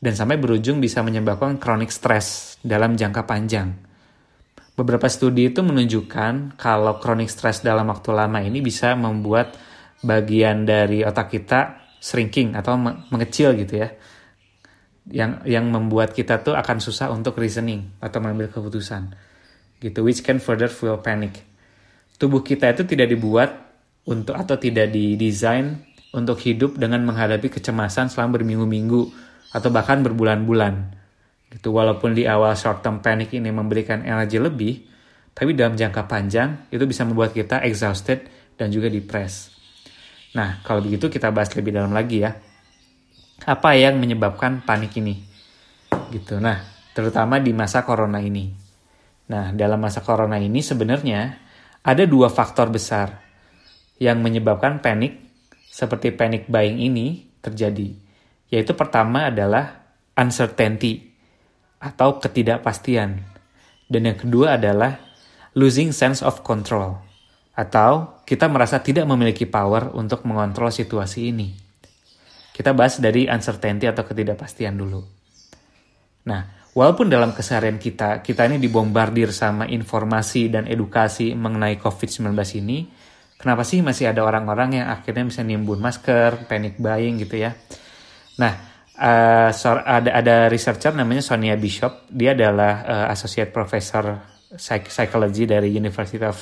Dan 0.00 0.12
sampai 0.12 0.36
berujung 0.36 0.80
bisa 0.80 1.00
menyebabkan 1.00 1.56
chronic 1.56 1.88
stress 1.88 2.56
dalam 2.60 2.96
jangka 2.96 3.24
panjang. 3.24 3.72
Beberapa 4.74 5.06
studi 5.06 5.48
itu 5.48 5.62
menunjukkan 5.62 6.58
kalau 6.58 6.98
chronic 6.98 7.30
stress 7.30 7.62
dalam 7.62 7.88
waktu 7.88 8.10
lama 8.10 8.42
ini 8.42 8.58
bisa 8.58 8.92
membuat 8.98 9.54
bagian 10.02 10.66
dari 10.66 11.06
otak 11.06 11.30
kita 11.30 11.60
shrinking 12.02 12.52
atau 12.58 12.76
mengecil 13.08 13.56
gitu 13.56 13.80
ya. 13.80 13.88
Yang 15.08 15.46
yang 15.48 15.68
membuat 15.68 16.12
kita 16.12 16.40
tuh 16.40 16.56
akan 16.56 16.80
susah 16.80 17.12
untuk 17.12 17.36
reasoning 17.40 17.96
atau 18.00 18.20
mengambil 18.20 18.52
keputusan. 18.52 19.14
Gitu 19.80 20.00
which 20.04 20.20
can 20.20 20.40
further 20.42 20.68
fuel 20.68 21.00
panic. 21.00 21.40
Tubuh 22.20 22.44
kita 22.44 22.72
itu 22.72 22.84
tidak 22.84 23.08
dibuat 23.08 23.63
untuk 24.04 24.36
atau 24.36 24.56
tidak 24.60 24.92
didesain 24.92 25.80
untuk 26.14 26.38
hidup 26.44 26.76
dengan 26.76 27.02
menghadapi 27.02 27.50
kecemasan 27.50 28.12
selama 28.12 28.40
berminggu-minggu 28.40 29.02
atau 29.50 29.68
bahkan 29.72 30.04
berbulan-bulan 30.04 31.04
Gitu, 31.54 31.70
walaupun 31.70 32.18
di 32.18 32.26
awal 32.26 32.58
short 32.58 32.82
term 32.82 32.98
panic 32.98 33.30
ini 33.30 33.54
memberikan 33.54 34.02
energi 34.02 34.42
lebih, 34.42 34.74
tapi 35.30 35.54
dalam 35.54 35.78
jangka 35.78 36.02
panjang 36.10 36.66
itu 36.74 36.82
bisa 36.82 37.06
membuat 37.06 37.30
kita 37.30 37.62
exhausted 37.62 38.26
dan 38.58 38.74
juga 38.74 38.90
depres. 38.90 39.54
Nah, 40.34 40.58
kalau 40.66 40.82
begitu 40.82 41.06
kita 41.06 41.30
bahas 41.30 41.54
lebih 41.54 41.70
dalam 41.70 41.94
lagi 41.94 42.26
ya. 42.26 42.34
Apa 43.46 43.78
yang 43.78 44.02
menyebabkan 44.02 44.66
panik 44.66 44.98
ini? 44.98 45.14
Gitu. 46.10 46.42
Nah, 46.42 46.58
terutama 46.90 47.38
di 47.38 47.54
masa 47.54 47.86
corona 47.86 48.18
ini. 48.18 48.50
Nah, 49.30 49.54
dalam 49.54 49.78
masa 49.78 50.02
corona 50.02 50.42
ini 50.42 50.58
sebenarnya 50.58 51.38
ada 51.86 52.02
dua 52.02 52.34
faktor 52.34 52.66
besar 52.66 53.23
yang 53.98 54.20
menyebabkan 54.20 54.82
panik 54.82 55.20
seperti 55.70 56.14
panic 56.14 56.46
buying 56.46 56.78
ini 56.78 57.26
terjadi. 57.42 57.94
Yaitu 58.50 58.72
pertama 58.78 59.30
adalah 59.30 59.84
uncertainty 60.14 61.10
atau 61.82 62.22
ketidakpastian. 62.22 63.20
Dan 63.84 64.02
yang 64.08 64.18
kedua 64.18 64.56
adalah 64.56 64.96
losing 65.54 65.90
sense 65.94 66.24
of 66.24 66.42
control 66.46 66.98
atau 67.54 68.22
kita 68.26 68.50
merasa 68.50 68.82
tidak 68.82 69.06
memiliki 69.06 69.46
power 69.46 69.94
untuk 69.94 70.26
mengontrol 70.26 70.74
situasi 70.74 71.30
ini. 71.30 71.54
Kita 72.54 72.70
bahas 72.74 72.98
dari 73.02 73.26
uncertainty 73.26 73.86
atau 73.86 74.06
ketidakpastian 74.06 74.74
dulu. 74.78 75.02
Nah, 76.30 76.70
walaupun 76.74 77.10
dalam 77.10 77.34
keseharian 77.34 77.78
kita, 77.78 78.22
kita 78.22 78.46
ini 78.46 78.62
dibombardir 78.62 79.34
sama 79.34 79.66
informasi 79.66 80.50
dan 80.50 80.70
edukasi 80.70 81.34
mengenai 81.34 81.78
COVID-19 81.82 82.30
ini, 82.62 82.86
kenapa 83.38 83.62
sih 83.66 83.84
masih 83.84 84.10
ada 84.10 84.22
orang-orang 84.22 84.82
yang 84.82 84.86
akhirnya 84.90 85.24
bisa 85.26 85.42
nimbun 85.42 85.80
masker, 85.80 86.48
panic 86.48 86.78
buying 86.80 87.20
gitu 87.20 87.44
ya. 87.44 87.54
Nah, 88.40 88.52
uh, 88.98 89.50
ada 89.84 90.10
ada 90.10 90.36
researcher 90.50 90.94
namanya 90.94 91.22
Sonia 91.22 91.54
Bishop. 91.58 92.06
Dia 92.10 92.34
adalah 92.34 92.72
uh, 92.86 93.06
associate 93.10 93.50
professor 93.50 94.34
psychology 94.58 95.50
dari 95.50 95.74
University 95.74 96.22
of 96.22 96.38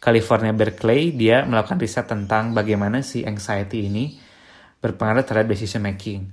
California 0.00 0.52
Berkeley. 0.52 1.16
Dia 1.16 1.44
melakukan 1.48 1.80
riset 1.80 2.08
tentang 2.08 2.52
bagaimana 2.52 3.00
si 3.00 3.24
anxiety 3.24 3.88
ini 3.88 4.16
berpengaruh 4.84 5.24
terhadap 5.24 5.56
decision 5.56 5.80
making. 5.80 6.28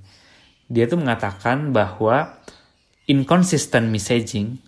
Dia 0.68 0.88
tuh 0.88 1.00
mengatakan 1.00 1.72
bahwa 1.72 2.40
inconsistent 3.08 3.88
messaging 3.88 4.60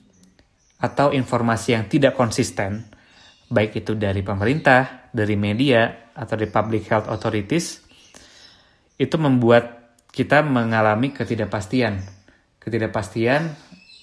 atau 0.80 1.16
informasi 1.16 1.76
yang 1.80 1.88
tidak 1.88 2.16
konsisten, 2.16 2.88
baik 3.48 3.84
itu 3.84 3.96
dari 3.96 4.20
pemerintah, 4.20 5.03
dari 5.14 5.38
media, 5.38 6.10
atau 6.18 6.34
dari 6.34 6.50
public 6.50 6.90
health 6.90 7.08
authorities, 7.08 7.80
itu 8.98 9.16
membuat 9.22 9.96
kita 10.10 10.42
mengalami 10.42 11.14
ketidakpastian. 11.14 12.02
Ketidakpastian 12.58 13.42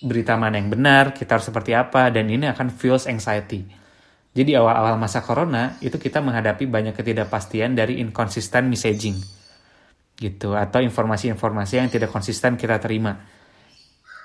berita 0.01 0.39
mana 0.39 0.57
yang 0.57 0.71
benar, 0.71 1.13
kita 1.13 1.37
harus 1.39 1.51
seperti 1.51 1.75
apa, 1.77 2.09
dan 2.09 2.31
ini 2.31 2.47
akan 2.49 2.73
feels 2.73 3.05
anxiety. 3.11 3.67
Jadi 4.31 4.55
awal-awal 4.55 4.95
masa 4.95 5.27
corona 5.27 5.75
itu 5.83 5.99
kita 5.99 6.23
menghadapi 6.23 6.71
banyak 6.71 6.95
ketidakpastian 6.95 7.75
dari 7.75 7.99
inconsistent 7.99 8.71
messaging. 8.71 9.19
Gitu, 10.15 10.53
atau 10.53 10.79
informasi-informasi 10.85 11.81
yang 11.81 11.89
tidak 11.91 12.13
konsisten 12.13 12.55
kita 12.55 12.79
terima. 12.79 13.19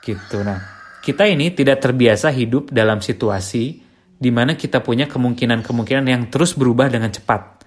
Gitu. 0.04 0.38
Nah, 0.44 0.60
kita 1.02 1.26
ini 1.26 1.54
tidak 1.54 1.82
terbiasa 1.82 2.30
hidup 2.34 2.70
dalam 2.70 3.02
situasi 3.02 3.85
di 4.26 4.34
mana 4.34 4.58
kita 4.58 4.82
punya 4.82 5.06
kemungkinan-kemungkinan 5.06 6.06
yang 6.10 6.34
terus 6.34 6.58
berubah 6.58 6.90
dengan 6.90 7.14
cepat. 7.14 7.62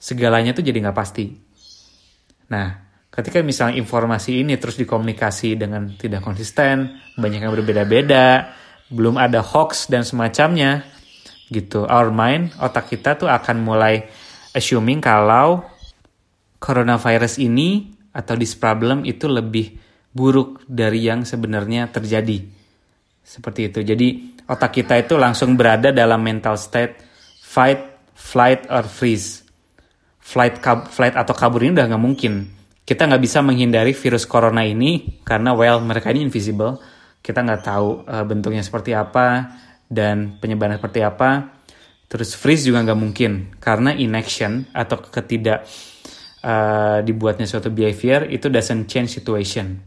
Segalanya 0.00 0.56
tuh 0.56 0.64
jadi 0.64 0.80
nggak 0.80 0.96
pasti. 0.96 1.28
Nah, 2.48 2.80
ketika 3.12 3.44
misalnya 3.44 3.76
informasi 3.76 4.40
ini 4.40 4.56
terus 4.56 4.80
dikomunikasi 4.80 5.60
dengan 5.60 5.92
tidak 6.00 6.24
konsisten, 6.24 6.96
banyak 7.20 7.44
yang 7.44 7.52
berbeda-beda, 7.52 8.56
belum 8.88 9.20
ada 9.20 9.44
hoax 9.44 9.92
dan 9.92 10.00
semacamnya, 10.00 10.80
gitu. 11.52 11.84
Our 11.84 12.08
mind, 12.08 12.56
otak 12.56 12.88
kita 12.88 13.20
tuh 13.20 13.28
akan 13.28 13.60
mulai 13.60 14.08
assuming 14.56 15.04
kalau 15.04 15.60
coronavirus 16.56 17.36
ini 17.36 17.92
atau 18.16 18.32
this 18.40 18.56
problem 18.56 19.04
itu 19.04 19.28
lebih 19.28 19.76
buruk 20.16 20.64
dari 20.64 21.04
yang 21.04 21.28
sebenarnya 21.28 21.92
terjadi. 21.92 22.40
Seperti 23.20 23.68
itu. 23.68 23.84
Jadi 23.84 24.31
otak 24.52 24.84
kita 24.84 25.00
itu 25.00 25.16
langsung 25.16 25.56
berada 25.56 25.88
dalam 25.88 26.20
mental 26.20 26.60
state 26.60 27.00
fight, 27.52 27.80
flight, 28.16 28.64
or 28.72 28.84
freeze. 28.88 29.44
Flight, 30.22 30.60
flight 30.88 31.12
atau 31.18 31.34
kabur 31.36 31.60
ini 31.60 31.76
udah 31.76 31.92
nggak 31.92 32.04
mungkin. 32.04 32.48
Kita 32.84 33.04
nggak 33.04 33.22
bisa 33.22 33.44
menghindari 33.44 33.92
virus 33.92 34.24
corona 34.24 34.64
ini 34.64 35.20
karena 35.24 35.52
well 35.52 35.84
mereka 35.84 36.08
ini 36.14 36.24
invisible. 36.24 36.80
Kita 37.20 37.44
nggak 37.44 37.62
tahu 37.62 37.88
uh, 38.08 38.24
bentuknya 38.24 38.64
seperti 38.64 38.96
apa 38.96 39.52
dan 39.90 40.40
penyebaran 40.40 40.80
seperti 40.80 41.04
apa. 41.04 41.60
Terus 42.08 42.32
freeze 42.36 42.64
juga 42.68 42.80
nggak 42.84 43.00
mungkin 43.00 43.32
karena 43.60 43.92
inaction 43.92 44.68
atau 44.72 45.00
ketidak 45.00 45.64
uh, 46.44 47.00
dibuatnya 47.04 47.44
suatu 47.44 47.68
behavior 47.68 48.24
itu 48.30 48.48
doesn't 48.48 48.88
change 48.88 49.12
situation. 49.12 49.80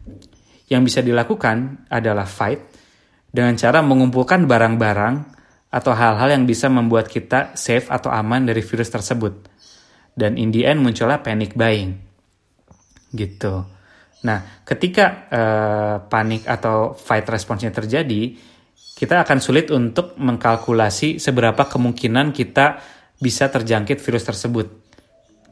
Yang 0.66 0.82
bisa 0.92 1.00
dilakukan 1.02 1.86
adalah 1.90 2.26
fight 2.26 2.75
dengan 3.36 3.52
cara 3.60 3.84
mengumpulkan 3.84 4.48
barang-barang 4.48 5.14
atau 5.68 5.92
hal-hal 5.92 6.32
yang 6.32 6.48
bisa 6.48 6.72
membuat 6.72 7.12
kita 7.12 7.52
safe 7.52 7.92
atau 7.92 8.08
aman 8.08 8.48
dari 8.48 8.64
virus 8.64 8.88
tersebut 8.88 9.52
dan 10.16 10.40
in 10.40 10.48
the 10.48 10.64
end 10.64 10.80
muncullah 10.80 11.20
panic 11.20 11.52
buying 11.52 12.00
gitu. 13.12 13.68
Nah, 14.24 14.64
ketika 14.64 15.28
uh, 15.28 15.94
panik 16.08 16.48
atau 16.48 16.96
fight 16.96 17.28
response-nya 17.28 17.70
terjadi, 17.70 18.34
kita 18.96 19.22
akan 19.22 19.38
sulit 19.38 19.68
untuk 19.70 20.16
mengkalkulasi 20.16 21.20
seberapa 21.20 21.68
kemungkinan 21.68 22.32
kita 22.32 22.80
bisa 23.20 23.52
terjangkit 23.52 24.00
virus 24.00 24.24
tersebut. 24.24 24.66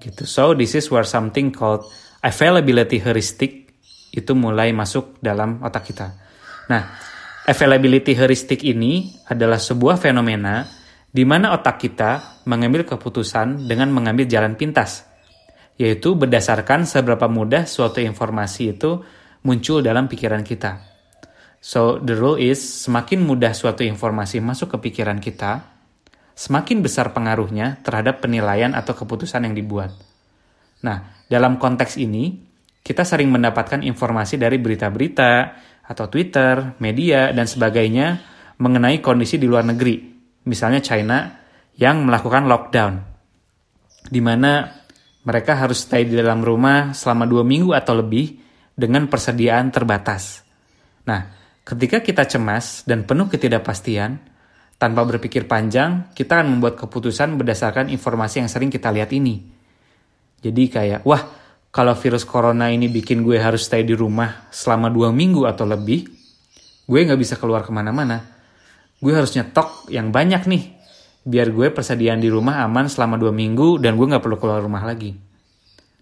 Gitu. 0.00 0.24
So, 0.24 0.56
this 0.56 0.74
is 0.74 0.88
where 0.88 1.06
something 1.06 1.52
called 1.54 1.86
availability 2.24 2.98
heuristic 2.98 3.68
itu 4.10 4.32
mulai 4.32 4.72
masuk 4.72 5.20
dalam 5.20 5.60
otak 5.60 5.92
kita. 5.92 6.16
Nah, 6.72 6.82
availability 7.44 8.16
heuristic 8.16 8.64
ini 8.64 9.12
adalah 9.28 9.60
sebuah 9.60 10.00
fenomena 10.00 10.64
di 11.14 11.22
mana 11.22 11.52
otak 11.54 11.76
kita 11.78 12.42
mengambil 12.48 12.88
keputusan 12.88 13.68
dengan 13.68 13.92
mengambil 13.92 14.26
jalan 14.26 14.56
pintas 14.56 15.06
yaitu 15.74 16.14
berdasarkan 16.14 16.86
seberapa 16.86 17.26
mudah 17.26 17.66
suatu 17.66 17.98
informasi 17.98 18.78
itu 18.78 19.02
muncul 19.42 19.82
dalam 19.82 20.06
pikiran 20.06 20.46
kita. 20.46 20.94
So, 21.64 21.96
the 21.96 22.14
rule 22.14 22.36
is 22.36 22.60
semakin 22.60 23.24
mudah 23.24 23.56
suatu 23.56 23.82
informasi 23.82 24.38
masuk 24.38 24.76
ke 24.76 24.90
pikiran 24.90 25.16
kita, 25.16 25.64
semakin 26.36 26.84
besar 26.84 27.10
pengaruhnya 27.16 27.80
terhadap 27.80 28.20
penilaian 28.20 28.76
atau 28.76 28.92
keputusan 28.92 29.48
yang 29.48 29.56
dibuat. 29.56 29.90
Nah, 30.84 31.24
dalam 31.24 31.56
konteks 31.56 31.96
ini, 31.96 32.36
kita 32.84 33.00
sering 33.02 33.32
mendapatkan 33.32 33.80
informasi 33.80 34.36
dari 34.36 34.60
berita-berita 34.60 35.30
atau 35.84 36.08
Twitter, 36.08 36.76
media, 36.80 37.30
dan 37.36 37.44
sebagainya 37.44 38.20
mengenai 38.58 39.04
kondisi 39.04 39.36
di 39.36 39.44
luar 39.44 39.68
negeri, 39.68 40.00
misalnya 40.48 40.80
China 40.80 41.18
yang 41.76 42.06
melakukan 42.06 42.46
lockdown, 42.48 42.94
di 44.08 44.20
mana 44.22 44.70
mereka 45.24 45.58
harus 45.58 45.84
stay 45.84 46.06
di 46.08 46.14
dalam 46.16 46.44
rumah 46.44 46.92
selama 46.96 47.24
dua 47.28 47.42
minggu 47.42 47.72
atau 47.72 47.98
lebih 47.98 48.38
dengan 48.72 49.08
persediaan 49.10 49.72
terbatas. 49.72 50.44
Nah, 51.04 51.20
ketika 51.64 52.00
kita 52.00 52.24
cemas 52.28 52.84
dan 52.84 53.04
penuh 53.04 53.28
ketidakpastian, 53.28 54.34
tanpa 54.74 55.06
berpikir 55.06 55.46
panjang, 55.48 56.12
kita 56.12 56.40
akan 56.42 56.58
membuat 56.58 56.76
keputusan 56.76 57.38
berdasarkan 57.40 57.88
informasi 57.88 58.44
yang 58.44 58.50
sering 58.50 58.68
kita 58.68 58.90
lihat 58.90 59.14
ini. 59.14 59.40
Jadi 60.44 60.64
kayak, 60.68 61.08
wah, 61.08 61.22
kalau 61.74 61.98
virus 61.98 62.22
corona 62.22 62.70
ini 62.70 62.86
bikin 62.86 63.26
gue 63.26 63.34
harus 63.34 63.66
stay 63.66 63.82
di 63.82 63.98
rumah 63.98 64.46
selama 64.54 64.94
dua 64.94 65.10
minggu 65.10 65.42
atau 65.42 65.66
lebih, 65.66 66.06
gue 66.86 66.98
nggak 67.02 67.18
bisa 67.18 67.34
keluar 67.34 67.66
ke 67.66 67.74
mana-mana. 67.74 68.22
Gue 69.02 69.10
harus 69.10 69.34
nyetok 69.34 69.90
yang 69.90 70.14
banyak 70.14 70.46
nih, 70.46 70.70
biar 71.26 71.50
gue 71.50 71.74
persediaan 71.74 72.22
di 72.22 72.30
rumah 72.30 72.62
aman 72.62 72.86
selama 72.86 73.18
dua 73.18 73.34
minggu 73.34 73.82
dan 73.82 73.98
gue 73.98 74.06
nggak 74.06 74.22
perlu 74.22 74.38
keluar 74.38 74.62
rumah 74.62 74.86
lagi. 74.86 75.18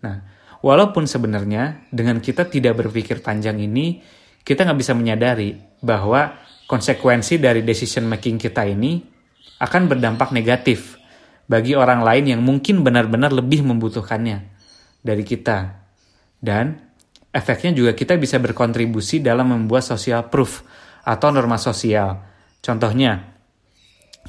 Nah, 0.05 0.33
Walaupun 0.63 1.11
sebenarnya 1.11 1.91
dengan 1.91 2.23
kita 2.23 2.47
tidak 2.47 2.79
berpikir 2.79 3.19
panjang 3.19 3.59
ini, 3.59 3.99
kita 4.47 4.63
nggak 4.63 4.79
bisa 4.79 4.95
menyadari 4.95 5.59
bahwa 5.83 6.39
konsekuensi 6.71 7.43
dari 7.43 7.67
decision 7.67 8.07
making 8.07 8.39
kita 8.39 8.63
ini 8.63 9.03
akan 9.59 9.91
berdampak 9.91 10.31
negatif 10.31 11.03
bagi 11.51 11.75
orang 11.75 12.07
lain 12.07 12.39
yang 12.39 12.41
mungkin 12.47 12.87
benar-benar 12.87 13.35
lebih 13.35 13.67
membutuhkannya 13.67 14.52
dari 15.03 15.27
kita. 15.27 15.83
Dan 16.39 16.79
efeknya 17.35 17.75
juga 17.75 17.93
kita 17.93 18.17
bisa 18.17 18.39
berkontribusi 18.39 19.21
dalam 19.21 19.53
membuat 19.53 19.83
social 19.83 20.31
proof 20.31 20.63
atau 21.03 21.29
norma 21.35 21.59
sosial. 21.59 22.23
Contohnya, 22.63 23.35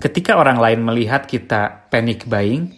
ketika 0.01 0.35
orang 0.35 0.57
lain 0.57 0.81
melihat 0.81 1.29
kita 1.29 1.87
panic 1.93 2.25
buying, 2.25 2.73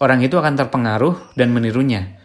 orang 0.00 0.24
itu 0.24 0.40
akan 0.40 0.56
terpengaruh 0.56 1.36
dan 1.36 1.52
menirunya 1.52 2.18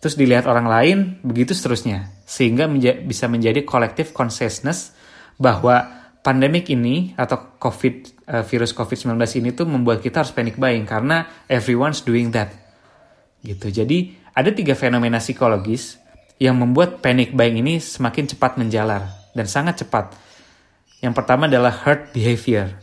terus 0.00 0.16
dilihat 0.16 0.48
orang 0.48 0.66
lain, 0.66 0.98
begitu 1.20 1.52
seterusnya. 1.52 2.08
Sehingga 2.24 2.66
menja 2.66 2.96
bisa 2.96 3.28
menjadi 3.28 3.62
collective 3.62 4.16
consciousness 4.16 4.96
bahwa 5.36 6.00
pandemik 6.24 6.72
ini 6.72 7.12
atau 7.20 7.56
COVID 7.60 7.94
uh, 8.28 8.44
virus 8.44 8.72
COVID-19 8.72 9.20
ini 9.40 9.52
tuh 9.52 9.68
membuat 9.68 10.00
kita 10.00 10.24
harus 10.24 10.32
panic 10.32 10.56
buying 10.56 10.88
karena 10.88 11.44
everyone's 11.46 12.00
doing 12.00 12.32
that. 12.32 12.48
Gitu. 13.44 13.68
Jadi 13.72 14.19
ada 14.34 14.50
tiga 14.54 14.78
fenomena 14.78 15.18
psikologis 15.18 15.98
yang 16.40 16.56
membuat 16.56 17.04
panic 17.04 17.36
buying 17.36 17.60
ini 17.60 17.82
semakin 17.82 18.30
cepat 18.30 18.56
menjalar 18.56 19.06
dan 19.36 19.46
sangat 19.46 19.84
cepat. 19.84 20.16
Yang 21.00 21.14
pertama 21.16 21.48
adalah 21.48 21.72
herd 21.72 22.12
behavior. 22.12 22.76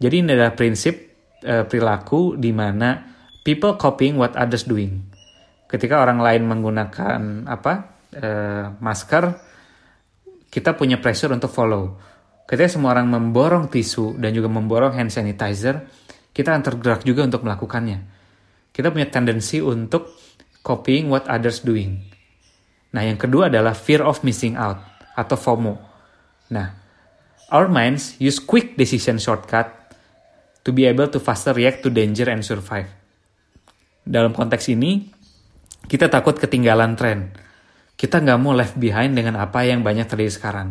Jadi 0.00 0.14
ini 0.24 0.32
adalah 0.32 0.56
prinsip 0.56 1.10
uh, 1.44 1.64
perilaku 1.64 2.36
di 2.36 2.52
mana 2.52 3.10
people 3.44 3.76
copying 3.80 4.16
what 4.20 4.36
others 4.36 4.68
doing 4.68 5.10
ketika 5.70 6.02
orang 6.02 6.18
lain 6.18 6.42
menggunakan 6.50 7.46
apa 7.46 7.72
uh, 8.18 8.64
masker 8.82 9.24
kita 10.50 10.74
punya 10.74 10.98
pressure 10.98 11.30
untuk 11.30 11.48
follow 11.48 11.96
ketika 12.44 12.68
semua 12.74 12.98
orang 12.98 13.06
memborong 13.06 13.70
tisu 13.70 14.18
dan 14.18 14.34
juga 14.34 14.50
memborong 14.50 14.92
hand 14.98 15.14
sanitizer 15.14 15.86
kita 16.34 16.50
akan 16.54 16.62
tergerak 16.66 17.02
juga 17.06 17.22
untuk 17.22 17.46
melakukannya 17.46 18.02
kita 18.74 18.90
punya 18.90 19.06
tendensi 19.08 19.62
untuk 19.62 20.10
copying 20.60 21.08
what 21.08 21.26
others 21.30 21.62
doing 21.62 22.00
nah 22.90 23.06
yang 23.06 23.16
kedua 23.16 23.48
adalah 23.48 23.76
fear 23.76 24.02
of 24.02 24.20
missing 24.26 24.58
out 24.58 24.80
atau 25.14 25.38
FOMO 25.38 25.78
nah 26.50 26.74
our 27.54 27.70
minds 27.70 28.18
use 28.18 28.42
quick 28.42 28.74
decision 28.74 29.18
shortcut 29.18 29.70
to 30.66 30.70
be 30.74 30.84
able 30.84 31.06
to 31.08 31.22
faster 31.22 31.54
react 31.54 31.80
to 31.84 31.88
danger 31.88 32.26
and 32.28 32.42
survive 32.42 32.90
dalam 34.04 34.34
konteks 34.34 34.66
ini 34.72 35.20
kita 35.86 36.06
takut 36.06 36.36
ketinggalan 36.36 36.98
tren. 36.98 37.34
Kita 37.98 38.20
nggak 38.20 38.38
mau 38.40 38.54
left 38.56 38.76
behind 38.76 39.18
dengan 39.18 39.42
apa 39.42 39.64
yang 39.64 39.82
banyak 39.82 40.08
terjadi 40.08 40.32
sekarang. 40.32 40.68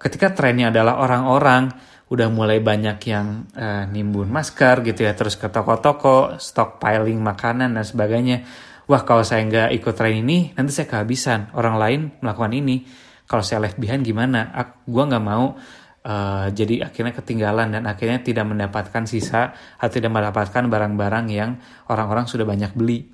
Ketika 0.00 0.32
trennya 0.32 0.72
adalah 0.72 1.00
orang-orang 1.00 1.72
udah 2.10 2.28
mulai 2.32 2.58
banyak 2.58 2.98
yang 3.06 3.46
uh, 3.54 3.84
nimbun 3.86 4.28
masker 4.28 4.82
gitu 4.86 5.06
ya, 5.06 5.12
terus 5.14 5.38
ke 5.38 5.46
toko-toko, 5.50 6.38
stockpiling 6.38 7.18
makanan 7.20 7.74
dan 7.74 7.84
sebagainya. 7.84 8.42
Wah 8.90 9.06
kalau 9.06 9.22
saya 9.22 9.46
nggak 9.46 9.70
ikut 9.78 9.94
tren 9.94 10.18
ini, 10.18 10.50
nanti 10.58 10.74
saya 10.74 10.90
kehabisan. 10.90 11.54
Orang 11.54 11.78
lain 11.78 12.10
melakukan 12.18 12.50
ini. 12.50 12.82
Kalau 13.30 13.46
saya 13.46 13.62
left 13.62 13.78
behind 13.78 14.02
gimana? 14.02 14.50
Gue 14.82 15.06
nggak 15.06 15.22
mau 15.22 15.54
uh, 16.02 16.46
jadi 16.50 16.90
akhirnya 16.90 17.14
ketinggalan 17.14 17.70
dan 17.70 17.86
akhirnya 17.86 18.18
tidak 18.18 18.50
mendapatkan 18.50 19.06
sisa 19.06 19.54
atau 19.78 19.92
tidak 19.94 20.10
mendapatkan 20.10 20.66
barang-barang 20.66 21.26
yang 21.30 21.54
orang-orang 21.86 22.26
sudah 22.26 22.42
banyak 22.42 22.74
beli 22.74 23.06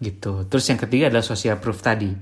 gitu. 0.00 0.48
Terus 0.48 0.64
yang 0.68 0.80
ketiga 0.80 1.12
adalah 1.12 1.24
social 1.24 1.60
proof 1.60 1.84
tadi. 1.84 2.12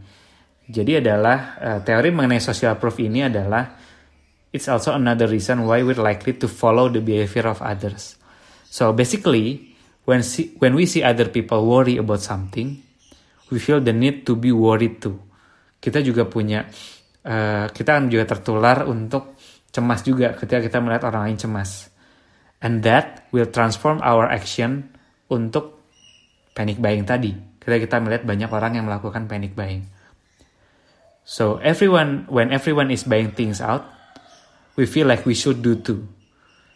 Jadi 0.65 0.99
adalah 0.99 1.39
uh, 1.61 1.79
teori 1.85 2.11
mengenai 2.11 2.41
social 2.41 2.75
proof 2.81 2.97
ini 2.99 3.29
adalah 3.29 3.71
it's 4.51 4.71
also 4.71 4.97
another 4.97 5.29
reason 5.29 5.63
why 5.69 5.85
we're 5.85 5.99
likely 5.99 6.35
to 6.35 6.49
follow 6.49 6.89
the 6.89 7.03
behavior 7.03 7.51
of 7.51 7.61
others. 7.61 8.17
So 8.67 8.91
basically, 8.91 9.74
when 10.05 10.21
see, 10.25 10.57
when 10.61 10.77
we 10.77 10.85
see 10.85 11.03
other 11.05 11.29
people 11.29 11.65
worry 11.65 11.97
about 11.97 12.21
something, 12.21 12.81
we 13.49 13.59
feel 13.61 13.81
the 13.81 13.93
need 13.93 14.25
to 14.29 14.37
be 14.37 14.53
worried 14.53 15.01
too. 15.01 15.21
Kita 15.81 16.01
juga 16.01 16.25
punya 16.25 16.65
uh, 17.25 17.67
kita 17.69 18.01
kan 18.01 18.09
juga 18.09 18.25
tertular 18.37 18.89
untuk 18.89 19.37
cemas 19.69 20.01
juga 20.07 20.33
ketika 20.37 20.65
kita 20.65 20.79
melihat 20.81 21.09
orang 21.09 21.29
lain 21.33 21.39
cemas. 21.41 21.93
And 22.65 22.81
that 22.87 23.29
will 23.29 23.53
transform 23.53 24.01
our 24.01 24.25
action 24.25 24.97
untuk 25.29 25.77
panic 26.57 26.81
buying 26.81 27.05
tadi 27.05 27.35
ketika 27.65 27.81
kita 27.81 27.97
melihat 28.05 28.23
banyak 28.29 28.51
orang 28.53 28.73
yang 28.77 28.85
melakukan 28.85 29.25
panic 29.25 29.57
buying. 29.57 29.89
So 31.25 31.57
everyone, 31.65 32.29
when 32.29 32.53
everyone 32.53 32.93
is 32.93 33.09
buying 33.09 33.33
things 33.33 33.65
out, 33.65 33.89
we 34.77 34.85
feel 34.85 35.09
like 35.09 35.25
we 35.25 35.33
should 35.33 35.65
do 35.65 35.73
too. 35.81 36.05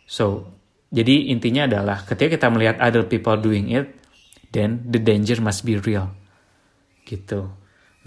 So 0.09 0.49
jadi 0.89 1.29
intinya 1.29 1.69
adalah 1.69 2.01
ketika 2.01 2.41
kita 2.41 2.49
melihat 2.49 2.81
other 2.81 3.05
people 3.05 3.37
doing 3.37 3.69
it, 3.69 3.93
then 4.57 4.81
the 4.89 4.97
danger 4.97 5.37
must 5.45 5.61
be 5.69 5.77
real. 5.77 6.09
Gitu. 7.05 7.45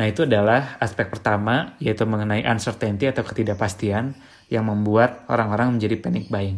Nah 0.01 0.05
itu 0.09 0.25
adalah 0.25 0.81
aspek 0.81 1.13
pertama 1.13 1.77
yaitu 1.77 2.09
mengenai 2.09 2.41
uncertainty 2.41 3.05
atau 3.05 3.21
ketidakpastian 3.21 4.17
yang 4.49 4.65
membuat 4.65 5.29
orang-orang 5.29 5.77
menjadi 5.77 5.95
panic 6.01 6.25
buying. 6.33 6.57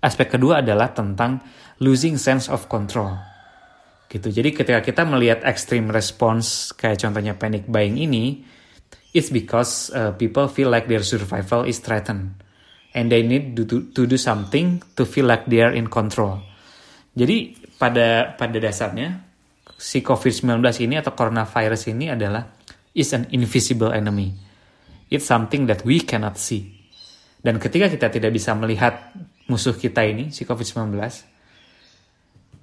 Aspek 0.00 0.36
kedua 0.36 0.64
adalah 0.64 0.92
tentang 0.96 1.44
losing 1.84 2.16
sense 2.16 2.48
of 2.48 2.64
control 2.68 3.12
gitu. 4.08 4.32
Jadi 4.32 4.56
ketika 4.56 4.80
kita 4.80 5.02
melihat 5.04 5.44
extreme 5.44 5.92
response 5.92 6.72
kayak 6.72 7.02
contohnya 7.02 7.36
panic 7.36 7.68
buying 7.68 8.00
ini, 8.00 8.46
it's 9.12 9.28
because 9.28 9.92
uh, 9.92 10.16
people 10.16 10.48
feel 10.48 10.72
like 10.72 10.88
their 10.88 11.04
survival 11.04 11.68
is 11.68 11.82
threatened 11.82 12.43
and 12.94 13.10
they 13.10 13.26
need 13.26 13.58
to, 13.58 13.66
to, 13.66 13.76
to 13.90 14.06
do 14.06 14.16
something 14.16 14.80
to 14.94 15.02
feel 15.04 15.26
like 15.26 15.44
they 15.50 15.60
are 15.60 15.74
in 15.74 15.90
control. 15.90 16.40
Jadi 17.14 17.58
pada 17.78 18.38
pada 18.38 18.58
dasarnya 18.58 19.22
si 19.74 20.00
COVID-19 20.00 20.62
ini 20.86 20.98
atau 20.98 21.12
coronavirus 21.12 21.90
ini 21.90 22.10
adalah 22.14 22.46
is 22.94 23.10
an 23.12 23.26
invisible 23.34 23.90
enemy. 23.90 24.30
It's 25.10 25.26
something 25.26 25.66
that 25.66 25.82
we 25.82 26.02
cannot 26.02 26.38
see. 26.38 26.70
Dan 27.44 27.60
ketika 27.60 27.92
kita 27.92 28.08
tidak 28.08 28.32
bisa 28.32 28.56
melihat 28.56 29.12
musuh 29.50 29.76
kita 29.76 30.00
ini, 30.00 30.32
si 30.32 30.48
COVID-19, 30.48 30.96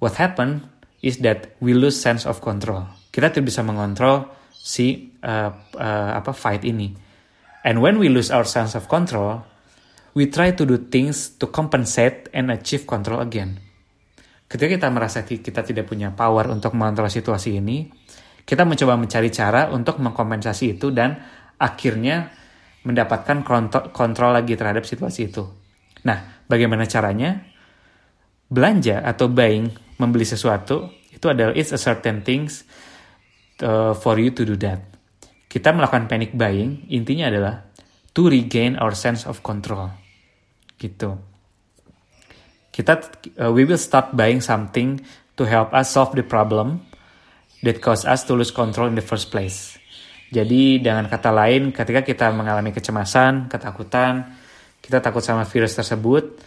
what 0.02 0.18
happened 0.18 0.66
is 1.04 1.22
that 1.22 1.54
we 1.62 1.70
lose 1.70 1.94
sense 1.94 2.26
of 2.26 2.42
control. 2.42 2.90
Kita 3.14 3.30
tidak 3.30 3.52
bisa 3.52 3.62
mengontrol 3.62 4.26
si 4.50 5.14
uh, 5.22 5.50
uh, 5.78 6.10
apa 6.18 6.34
fight 6.34 6.66
ini. 6.66 6.90
And 7.62 7.78
when 7.78 8.02
we 8.02 8.10
lose 8.10 8.34
our 8.34 8.42
sense 8.42 8.74
of 8.74 8.90
control, 8.90 9.46
we 10.12 10.28
try 10.28 10.52
to 10.52 10.64
do 10.68 10.76
things 10.88 11.36
to 11.40 11.48
compensate 11.48 12.28
and 12.36 12.52
achieve 12.52 12.84
control 12.84 13.20
again. 13.24 13.60
Ketika 14.48 14.76
kita 14.76 14.88
merasa 14.92 15.24
kita 15.24 15.64
tidak 15.64 15.88
punya 15.88 16.12
power 16.12 16.52
untuk 16.52 16.76
mengontrol 16.76 17.08
situasi 17.08 17.56
ini, 17.56 17.88
kita 18.44 18.68
mencoba 18.68 19.00
mencari 19.00 19.32
cara 19.32 19.72
untuk 19.72 19.96
mengkompensasi 19.96 20.76
itu 20.76 20.92
dan 20.92 21.16
akhirnya 21.56 22.28
mendapatkan 22.84 23.46
kontrol, 23.94 24.34
lagi 24.34 24.58
terhadap 24.58 24.84
situasi 24.84 25.32
itu. 25.32 25.48
Nah, 26.04 26.44
bagaimana 26.50 26.84
caranya? 26.84 27.48
Belanja 28.52 29.00
atau 29.00 29.32
buying 29.32 29.72
membeli 29.96 30.28
sesuatu 30.28 30.92
itu 31.08 31.24
adalah 31.32 31.56
it's 31.56 31.72
a 31.72 31.80
certain 31.80 32.20
things 32.20 32.68
uh, 33.64 33.96
for 33.96 34.20
you 34.20 34.34
to 34.36 34.44
do 34.44 34.60
that. 34.60 34.84
Kita 35.48 35.72
melakukan 35.72 36.12
panic 36.12 36.36
buying 36.36 36.84
intinya 36.92 37.32
adalah 37.32 37.64
to 38.12 38.28
regain 38.28 38.76
our 38.76 38.92
sense 38.92 39.24
of 39.24 39.40
control. 39.40 40.01
Gitu. 40.82 41.14
Kita 42.74 42.98
uh, 43.38 43.54
we 43.54 43.62
will 43.62 43.78
start 43.78 44.10
buying 44.18 44.42
something 44.42 44.98
to 45.38 45.46
help 45.46 45.70
us 45.70 45.94
solve 45.94 46.18
the 46.18 46.26
problem 46.26 46.82
that 47.62 47.78
cause 47.78 48.02
us 48.02 48.26
to 48.26 48.34
lose 48.34 48.50
control 48.50 48.90
in 48.90 48.98
the 48.98 49.04
first 49.04 49.30
place. 49.30 49.78
Jadi 50.32 50.82
dengan 50.82 51.06
kata 51.06 51.30
lain, 51.30 51.70
ketika 51.70 52.02
kita 52.02 52.26
mengalami 52.34 52.74
kecemasan, 52.74 53.46
ketakutan, 53.46 54.34
kita 54.80 54.98
takut 54.98 55.22
sama 55.22 55.44
virus 55.46 55.76
tersebut, 55.76 56.40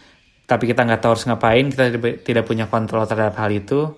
tapi 0.44 0.68
kita 0.68 0.84
nggak 0.84 1.00
tahu 1.00 1.12
harus 1.16 1.26
ngapain, 1.30 1.66
kita 1.70 1.86
tidak 2.26 2.44
punya 2.50 2.66
kontrol 2.68 3.06
terhadap 3.06 3.38
hal 3.38 3.54
itu, 3.54 3.94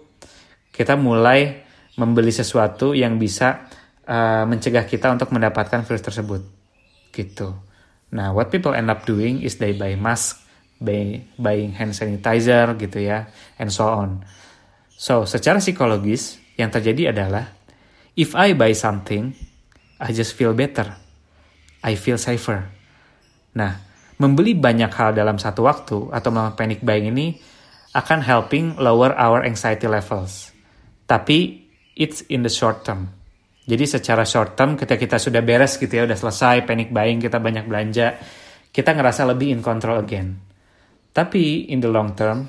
kita 0.75 0.99
mulai 0.99 1.65
membeli 1.97 2.29
sesuatu 2.29 2.93
yang 2.93 3.15
bisa 3.15 3.65
uh, 4.05 4.43
mencegah 4.45 4.85
kita 4.85 5.09
untuk 5.09 5.31
mendapatkan 5.31 5.81
virus 5.87 6.03
tersebut. 6.03 6.41
Gitu. 7.15 7.66
Nah, 8.11 8.31
what 8.31 8.47
people 8.53 8.71
end 8.71 8.87
up 8.87 9.03
doing 9.03 9.43
is 9.43 9.59
they 9.59 9.75
buy 9.75 9.99
mask, 9.99 10.39
buy, 10.79 11.27
buying 11.35 11.75
hand 11.75 11.91
sanitizer 11.91 12.71
gitu 12.79 13.03
ya, 13.03 13.27
and 13.59 13.67
so 13.67 13.87
on. 13.91 14.23
So, 14.95 15.27
secara 15.27 15.59
psikologis, 15.59 16.39
yang 16.57 16.71
terjadi 16.73 17.13
adalah, 17.13 17.53
if 18.17 18.33
I 18.33 18.55
buy 18.55 18.71
something, 18.73 19.35
I 19.99 20.09
just 20.15 20.33
feel 20.33 20.55
better. 20.55 20.95
I 21.83 21.93
feel 21.99 22.17
safer. 22.17 22.65
Nah, 23.53 23.77
membeli 24.17 24.57
banyak 24.57 24.89
hal 24.93 25.13
dalam 25.13 25.37
satu 25.37 25.65
waktu 25.65 25.97
atau 26.09 26.29
melakukan 26.33 26.57
panic 26.57 26.79
buying 26.81 27.13
ini 27.13 27.37
akan 27.93 28.21
helping 28.21 28.77
lower 28.77 29.13
our 29.13 29.41
anxiety 29.41 29.89
levels. 29.89 30.53
Tapi 31.09 31.65
it's 31.97 32.21
in 32.29 32.45
the 32.45 32.51
short 32.51 32.85
term. 32.85 33.16
Jadi 33.67 33.83
secara 33.83 34.23
short 34.23 34.55
term 34.55 34.79
ketika 34.79 34.95
kita 34.95 35.17
sudah 35.19 35.43
beres 35.43 35.75
gitu 35.75 35.91
ya, 35.91 36.07
udah 36.07 36.15
selesai 36.15 36.63
panic 36.63 36.87
buying, 36.95 37.19
kita 37.19 37.35
banyak 37.35 37.67
belanja, 37.67 38.15
kita 38.71 38.95
ngerasa 38.95 39.27
lebih 39.27 39.51
in 39.51 39.59
control 39.59 39.99
again. 39.99 40.39
Tapi 41.11 41.67
in 41.67 41.83
the 41.83 41.91
long 41.91 42.15
term, 42.15 42.47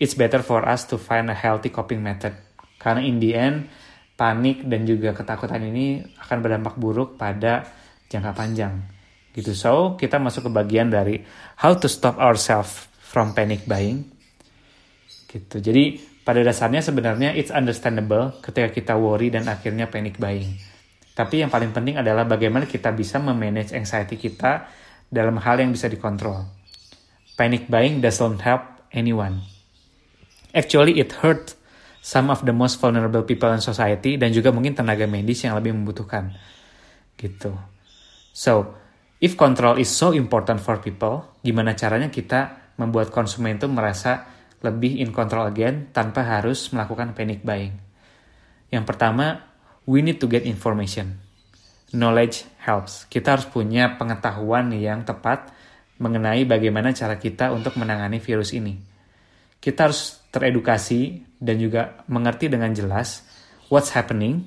it's 0.00 0.16
better 0.16 0.40
for 0.40 0.64
us 0.64 0.88
to 0.88 0.96
find 0.96 1.28
a 1.28 1.36
healthy 1.36 1.68
coping 1.68 2.00
method. 2.00 2.32
Karena 2.80 3.04
in 3.04 3.20
the 3.20 3.36
end, 3.36 3.68
panik 4.16 4.64
dan 4.64 4.88
juga 4.88 5.12
ketakutan 5.12 5.60
ini 5.60 6.00
akan 6.24 6.38
berdampak 6.40 6.80
buruk 6.80 7.20
pada 7.20 7.68
jangka 8.08 8.32
panjang. 8.32 8.80
Gitu. 9.36 9.52
So, 9.52 10.00
kita 10.00 10.16
masuk 10.16 10.48
ke 10.48 10.50
bagian 10.56 10.88
dari 10.88 11.20
how 11.60 11.76
to 11.76 11.84
stop 11.84 12.16
ourselves 12.16 12.88
from 12.96 13.36
panic 13.36 13.68
buying. 13.68 14.08
Gitu. 15.28 15.60
Jadi 15.60 16.15
pada 16.26 16.42
dasarnya 16.42 16.82
sebenarnya 16.82 17.38
it's 17.38 17.54
understandable 17.54 18.34
ketika 18.42 18.74
kita 18.74 18.94
worry 18.98 19.30
dan 19.30 19.46
akhirnya 19.46 19.86
panic 19.86 20.18
buying. 20.18 20.58
Tapi 21.14 21.46
yang 21.46 21.54
paling 21.54 21.70
penting 21.70 22.02
adalah 22.02 22.26
bagaimana 22.26 22.66
kita 22.66 22.90
bisa 22.90 23.22
memanage 23.22 23.70
anxiety 23.70 24.18
kita 24.18 24.66
dalam 25.06 25.38
hal 25.38 25.62
yang 25.62 25.70
bisa 25.70 25.86
dikontrol. 25.86 26.50
Panic 27.38 27.70
buying 27.70 28.02
doesn't 28.02 28.42
help 28.42 28.66
anyone. 28.90 29.46
Actually, 30.50 30.98
it 30.98 31.14
hurt 31.22 31.54
some 32.02 32.26
of 32.26 32.42
the 32.42 32.52
most 32.52 32.82
vulnerable 32.82 33.22
people 33.22 33.48
in 33.54 33.62
society 33.62 34.18
dan 34.18 34.34
juga 34.34 34.50
mungkin 34.50 34.74
tenaga 34.74 35.06
medis 35.06 35.46
yang 35.46 35.54
lebih 35.54 35.78
membutuhkan. 35.78 36.34
Gitu. 37.14 37.54
So, 38.34 38.76
if 39.22 39.38
control 39.38 39.78
is 39.78 39.88
so 39.88 40.10
important 40.10 40.58
for 40.58 40.82
people, 40.82 41.38
gimana 41.46 41.78
caranya 41.78 42.10
kita 42.10 42.74
membuat 42.76 43.14
konsumen 43.14 43.56
itu 43.56 43.70
merasa 43.70 44.35
lebih 44.66 44.98
in 44.98 45.14
control 45.14 45.46
again 45.46 45.94
tanpa 45.94 46.26
harus 46.26 46.74
melakukan 46.74 47.14
panic 47.14 47.46
buying. 47.46 47.78
Yang 48.74 48.84
pertama, 48.90 49.46
we 49.86 50.02
need 50.02 50.18
to 50.18 50.26
get 50.26 50.42
information. 50.42 51.22
Knowledge 51.94 52.42
helps. 52.58 53.06
Kita 53.06 53.38
harus 53.38 53.46
punya 53.46 53.94
pengetahuan 53.94 54.74
yang 54.74 55.06
tepat 55.06 55.54
mengenai 56.02 56.42
bagaimana 56.44 56.90
cara 56.90 57.16
kita 57.16 57.54
untuk 57.54 57.78
menangani 57.78 58.18
virus 58.18 58.50
ini. 58.50 58.74
Kita 59.62 59.88
harus 59.88 60.18
teredukasi 60.34 61.24
dan 61.38 61.56
juga 61.56 62.02
mengerti 62.10 62.50
dengan 62.50 62.74
jelas 62.74 63.24
what's 63.70 63.94
happening, 63.94 64.44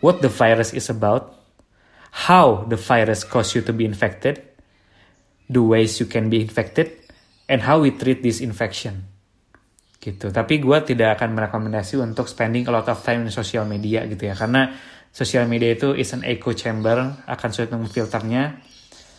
what 0.00 0.24
the 0.24 0.32
virus 0.32 0.72
is 0.72 0.88
about, 0.88 1.36
how 2.26 2.64
the 2.66 2.80
virus 2.80 3.22
cause 3.22 3.54
you 3.54 3.60
to 3.62 3.70
be 3.76 3.84
infected, 3.84 4.40
the 5.46 5.62
ways 5.62 6.00
you 6.00 6.08
can 6.08 6.32
be 6.32 6.40
infected, 6.40 6.90
and 7.46 7.64
how 7.64 7.78
we 7.78 7.92
treat 7.94 8.24
this 8.24 8.40
infection 8.40 9.07
gitu. 9.98 10.30
Tapi 10.30 10.62
gue 10.62 10.78
tidak 10.86 11.18
akan 11.18 11.34
merekomendasi 11.34 11.98
untuk 11.98 12.30
spending 12.30 12.70
a 12.70 12.72
lot 12.72 12.86
of 12.86 12.98
time 13.02 13.26
di 13.26 13.32
sosial 13.34 13.66
media 13.66 14.06
gitu 14.06 14.30
ya. 14.30 14.34
Karena 14.38 14.70
sosial 15.10 15.50
media 15.50 15.74
itu 15.74 15.92
is 15.94 16.14
an 16.14 16.22
echo 16.22 16.54
chamber 16.54 17.02
akan 17.26 17.48
sulit 17.50 17.70
memfilternya. 17.74 18.62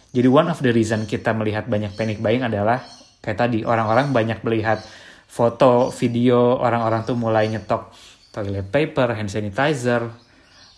Jadi 0.09 0.25
one 0.25 0.49
of 0.49 0.57
the 0.63 0.71
reason 0.73 1.05
kita 1.05 1.35
melihat 1.37 1.69
banyak 1.69 1.93
panic 1.93 2.17
buying 2.23 2.41
adalah 2.41 2.81
kayak 3.19 3.37
tadi 3.37 3.59
orang-orang 3.61 4.09
banyak 4.09 4.41
melihat 4.41 4.81
foto 5.29 5.93
video 5.93 6.57
orang-orang 6.57 7.05
tuh 7.05 7.13
mulai 7.13 7.45
nyetok 7.45 7.93
toilet 8.33 8.65
paper 8.65 9.13
hand 9.13 9.29
sanitizer 9.29 10.09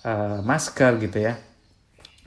uh, 0.03 0.43
masker 0.43 0.99
gitu 0.99 1.31
ya. 1.31 1.39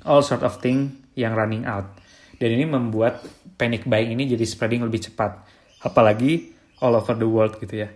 All 0.08 0.24
sort 0.24 0.46
of 0.46 0.62
thing 0.62 1.04
yang 1.18 1.36
running 1.36 1.68
out. 1.68 2.00
Dan 2.38 2.56
ini 2.56 2.64
membuat 2.64 3.20
panic 3.58 3.84
buying 3.84 4.14
ini 4.14 4.30
jadi 4.30 4.44
spreading 4.46 4.86
lebih 4.86 5.10
cepat. 5.10 5.44
Apalagi 5.84 6.53
all 6.80 6.94
over 6.96 7.14
the 7.14 7.28
world 7.28 7.58
gitu 7.62 7.86
ya. 7.86 7.88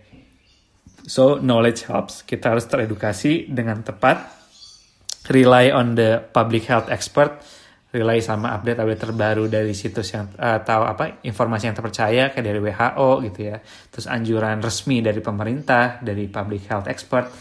So 1.09 1.41
knowledge 1.41 1.89
helps. 1.89 2.23
Kita 2.23 2.53
harus 2.53 2.69
teredukasi 2.69 3.49
dengan 3.49 3.81
tepat. 3.81 4.29
Rely 5.33 5.73
on 5.73 5.97
the 5.97 6.21
public 6.21 6.69
health 6.69 6.93
expert. 6.93 7.41
Rely 7.89 8.21
sama 8.21 8.53
update-update 8.53 9.01
terbaru 9.01 9.49
dari 9.49 9.73
situs 9.73 10.13
yang 10.13 10.29
uh, 10.37 10.61
tahu 10.61 10.85
apa 10.85 11.25
informasi 11.25 11.73
yang 11.73 11.77
terpercaya 11.77 12.29
kayak 12.29 12.45
dari 12.45 12.61
WHO 12.61 13.09
gitu 13.25 13.41
ya. 13.49 13.57
Terus 13.65 14.05
anjuran 14.05 14.61
resmi 14.61 15.01
dari 15.01 15.25
pemerintah, 15.25 15.97
dari 16.05 16.29
public 16.29 16.69
health 16.69 16.85
expert 16.93 17.33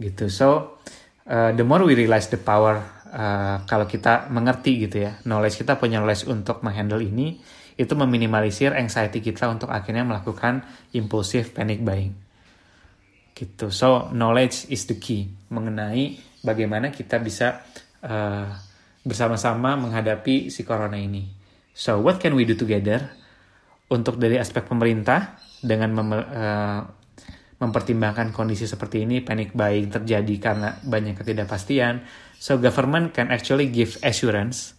gitu. 0.00 0.32
So 0.32 0.80
uh, 1.28 1.52
the 1.52 1.64
more 1.68 1.84
we 1.84 1.92
realize 1.92 2.32
the 2.32 2.40
power 2.40 3.01
uh, 3.12 3.62
kalau 3.68 3.84
kita 3.84 4.32
mengerti 4.32 4.88
gitu 4.88 5.06
ya, 5.06 5.20
knowledge 5.28 5.60
kita 5.60 5.76
punya 5.76 6.00
knowledge 6.00 6.26
untuk 6.26 6.64
menghandle 6.64 7.04
ini, 7.04 7.38
itu 7.76 7.92
meminimalisir 7.96 8.76
anxiety 8.76 9.20
kita 9.20 9.48
untuk 9.48 9.72
akhirnya 9.72 10.04
melakukan 10.04 10.64
impulsive 10.96 11.52
panic 11.52 11.80
buying. 11.80 12.12
Gitu. 13.32 13.72
So 13.72 14.12
knowledge 14.12 14.68
is 14.68 14.84
the 14.88 15.00
key 15.00 15.28
mengenai 15.48 16.20
bagaimana 16.44 16.92
kita 16.92 17.16
bisa 17.22 17.64
uh, 18.04 18.48
bersama-sama 19.02 19.74
menghadapi 19.78 20.52
si 20.52 20.62
corona 20.62 21.00
ini. 21.00 21.26
So 21.72 21.98
what 22.04 22.20
can 22.20 22.36
we 22.36 22.44
do 22.44 22.54
together? 22.54 23.08
Untuk 23.88 24.16
dari 24.20 24.36
aspek 24.36 24.68
pemerintah 24.68 25.40
dengan 25.60 25.90
mem 25.96 26.10
uh, 26.12 26.80
mempertimbangkan 27.62 28.34
kondisi 28.34 28.66
seperti 28.66 29.06
ini, 29.06 29.22
panic 29.22 29.54
buying 29.54 29.86
terjadi 29.86 30.34
karena 30.42 30.82
banyak 30.82 31.14
ketidakpastian. 31.14 32.02
So 32.42 32.58
government 32.58 33.14
can 33.14 33.30
actually 33.30 33.70
give 33.70 34.02
assurance, 34.02 34.74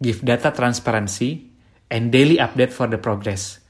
give 0.00 0.24
data 0.24 0.48
transparency, 0.56 1.52
and 1.92 2.08
daily 2.08 2.40
update 2.40 2.72
for 2.72 2.88
the 2.88 2.96
progress 2.96 3.60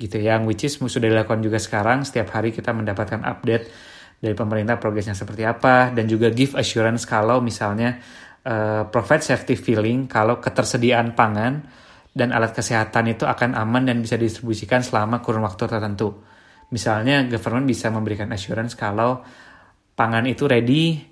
gitu 0.00 0.16
yang 0.16 0.48
which 0.48 0.64
is 0.64 0.80
sudah 0.80 1.12
dilakukan 1.12 1.44
juga 1.44 1.60
sekarang 1.60 2.08
setiap 2.08 2.32
hari 2.32 2.56
kita 2.56 2.72
mendapatkan 2.72 3.20
update 3.20 3.68
dari 4.16 4.32
pemerintah 4.32 4.80
progresnya 4.80 5.12
seperti 5.12 5.44
apa 5.44 5.92
dan 5.92 6.08
juga 6.08 6.32
give 6.32 6.56
assurance 6.56 7.04
kalau 7.04 7.44
misalnya 7.44 8.00
uh, 8.48 8.88
provide 8.88 9.20
safety 9.20 9.60
feeling 9.60 10.08
kalau 10.08 10.40
ketersediaan 10.40 11.12
pangan 11.12 11.68
dan 12.16 12.32
alat 12.32 12.56
kesehatan 12.56 13.12
itu 13.12 13.28
akan 13.28 13.52
aman 13.52 13.92
dan 13.92 14.00
bisa 14.00 14.16
didistribusikan 14.16 14.80
selama 14.80 15.20
kurun 15.20 15.44
waktu 15.44 15.68
tertentu. 15.68 16.16
Misalnya 16.72 17.22
government 17.28 17.68
bisa 17.68 17.92
memberikan 17.92 18.32
assurance 18.32 18.72
kalau 18.74 19.20
pangan 19.94 20.24
itu 20.24 20.48
ready 20.48 21.09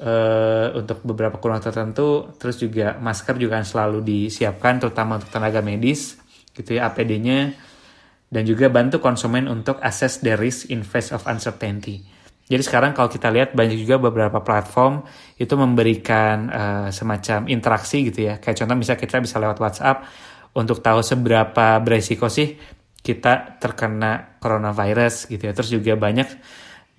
uh, 0.00 0.72
untuk 0.78 1.04
beberapa 1.04 1.36
kurun 1.36 1.60
tertentu 1.60 2.32
terus 2.40 2.56
juga 2.56 2.96
masker 2.96 3.36
juga 3.36 3.60
selalu 3.60 4.00
disiapkan 4.00 4.80
terutama 4.80 5.20
untuk 5.20 5.28
tenaga 5.28 5.60
medis 5.60 6.16
gitu 6.56 6.76
ya 6.76 6.88
APD-nya 6.88 7.52
dan 8.32 8.48
juga 8.48 8.72
bantu 8.72 8.96
konsumen 9.04 9.44
untuk 9.44 9.76
assess 9.84 10.24
the 10.24 10.32
risk 10.32 10.72
in 10.72 10.80
face 10.80 11.12
of 11.12 11.28
uncertainty. 11.28 12.00
Jadi 12.48 12.62
sekarang 12.64 12.96
kalau 12.96 13.08
kita 13.12 13.28
lihat 13.28 13.52
banyak 13.52 13.76
juga 13.80 14.00
beberapa 14.00 14.40
platform 14.40 15.04
itu 15.36 15.52
memberikan 15.56 16.36
uh, 16.48 16.88
semacam 16.88 17.48
interaksi 17.48 18.08
gitu 18.08 18.28
ya. 18.28 18.40
Kayak 18.40 18.64
contoh 18.64 18.76
misalnya 18.76 19.00
kita 19.04 19.16
bisa 19.20 19.36
lewat 19.36 19.56
WhatsApp 19.60 20.04
untuk 20.56 20.80
tahu 20.84 21.00
seberapa 21.04 21.80
beresiko 21.80 22.28
sih 22.28 22.56
kita 23.00 23.56
terkena 23.60 24.36
coronavirus 24.40 25.28
gitu 25.28 25.48
ya. 25.48 25.52
Terus 25.52 25.70
juga 25.72 25.92
banyak 25.96 26.28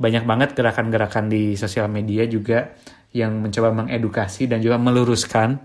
banyak 0.04 0.28
banget 0.28 0.50
gerakan-gerakan 0.52 1.32
di 1.32 1.56
sosial 1.56 1.88
media 1.88 2.28
juga 2.28 2.76
yang 3.16 3.40
mencoba 3.40 3.72
mengedukasi 3.72 4.52
dan 4.52 4.60
juga 4.60 4.76
meluruskan 4.76 5.56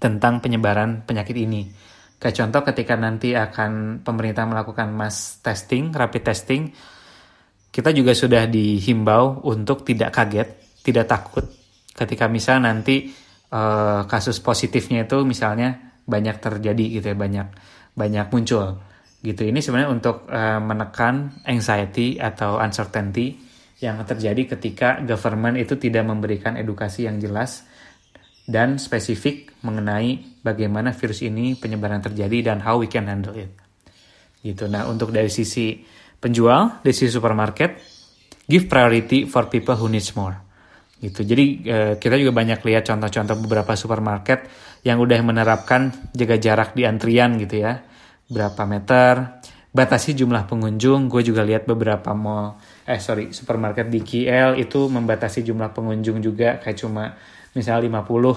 tentang 0.00 0.40
penyebaran 0.40 1.04
penyakit 1.04 1.36
ini. 1.36 1.68
Kayak 2.16 2.40
contoh 2.40 2.64
ketika 2.72 2.96
nanti 2.96 3.36
akan 3.36 4.00
pemerintah 4.00 4.48
melakukan 4.48 4.88
mass 4.96 5.44
testing, 5.44 5.92
rapid 5.92 6.24
testing, 6.24 6.72
kita 7.68 7.92
juga 7.92 8.16
sudah 8.16 8.48
dihimbau 8.48 9.44
untuk 9.44 9.84
tidak 9.84 10.16
kaget, 10.16 10.80
tidak 10.80 11.04
takut 11.04 11.44
ketika 11.94 12.26
misal 12.26 12.58
nanti 12.58 13.14
uh, 13.54 14.02
kasus 14.10 14.42
positifnya 14.42 15.06
itu 15.06 15.22
misalnya 15.22 15.94
banyak 16.04 16.42
terjadi 16.42 16.84
gitu 17.00 17.06
ya, 17.14 17.16
banyak 17.16 17.48
banyak 17.94 18.26
muncul 18.34 18.82
gitu. 19.24 19.48
Ini 19.48 19.64
sebenarnya 19.64 19.90
untuk 19.90 20.28
uh, 20.28 20.60
menekan 20.60 21.40
anxiety 21.48 22.20
atau 22.20 22.60
uncertainty 22.60 23.40
yang 23.80 24.04
terjadi 24.04 24.54
ketika 24.54 25.00
government 25.00 25.56
itu 25.56 25.80
tidak 25.80 26.04
memberikan 26.04 26.60
edukasi 26.60 27.08
yang 27.08 27.16
jelas 27.16 27.64
dan 28.44 28.76
spesifik 28.76 29.56
mengenai 29.64 30.40
bagaimana 30.44 30.92
virus 30.92 31.24
ini 31.24 31.56
penyebaran 31.56 32.04
terjadi 32.04 32.52
dan 32.52 32.60
how 32.60 32.76
we 32.76 32.86
can 32.86 33.08
handle 33.08 33.32
it. 33.32 33.48
Gitu. 34.44 34.68
Nah, 34.68 34.84
untuk 34.84 35.08
dari 35.08 35.32
sisi 35.32 35.80
penjual, 36.20 36.84
dari 36.84 36.92
sisi 36.92 37.16
supermarket, 37.16 37.80
give 38.44 38.68
priority 38.68 39.24
for 39.24 39.48
people 39.48 39.72
who 39.80 39.88
needs 39.88 40.12
more. 40.12 40.36
Gitu. 41.00 41.24
Jadi 41.24 41.44
eh, 41.64 41.92
kita 41.96 42.20
juga 42.20 42.36
banyak 42.36 42.60
lihat 42.60 42.84
contoh-contoh 42.84 43.36
beberapa 43.40 43.72
supermarket 43.72 44.44
yang 44.84 45.00
udah 45.00 45.20
menerapkan 45.24 46.12
jaga 46.12 46.36
jarak 46.36 46.76
di 46.76 46.84
antrian 46.84 47.40
gitu 47.40 47.64
ya. 47.64 47.80
Berapa 48.30 48.64
meter, 48.64 49.42
batasi 49.70 50.16
jumlah 50.16 50.48
pengunjung. 50.48 51.12
Gue 51.12 51.20
juga 51.20 51.44
lihat 51.44 51.68
beberapa 51.68 52.14
mall, 52.16 52.56
eh 52.88 53.00
sorry, 53.00 53.34
supermarket 53.34 53.90
di 53.90 54.00
KL 54.00 54.56
itu 54.56 54.88
membatasi 54.88 55.44
jumlah 55.44 55.74
pengunjung 55.76 56.24
juga 56.24 56.56
kayak 56.62 56.78
cuma 56.78 57.12
misalnya 57.52 57.86
50 57.90 58.00
uh, 58.00 58.36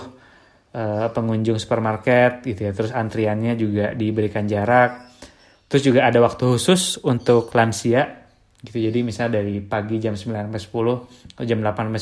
eh, 0.76 1.08
pengunjung 1.14 1.58
supermarket 1.62 2.44
gitu 2.44 2.68
ya. 2.68 2.72
Terus 2.76 2.92
antriannya 2.92 3.54
juga 3.56 3.96
diberikan 3.96 4.44
jarak. 4.44 5.14
Terus 5.68 5.84
juga 5.84 6.08
ada 6.08 6.20
waktu 6.24 6.44
khusus 6.48 7.00
untuk 7.04 7.52
lansia 7.52 8.28
gitu 8.66 8.82
jadi 8.82 9.06
misalnya 9.06 9.40
dari 9.44 9.62
pagi 9.62 10.02
jam 10.02 10.18
9 10.18 10.50
sampai 10.50 10.62
10 10.62 11.38
atau 11.38 11.46
jam 11.46 11.60
8 11.62 11.94
sampai 11.94 12.02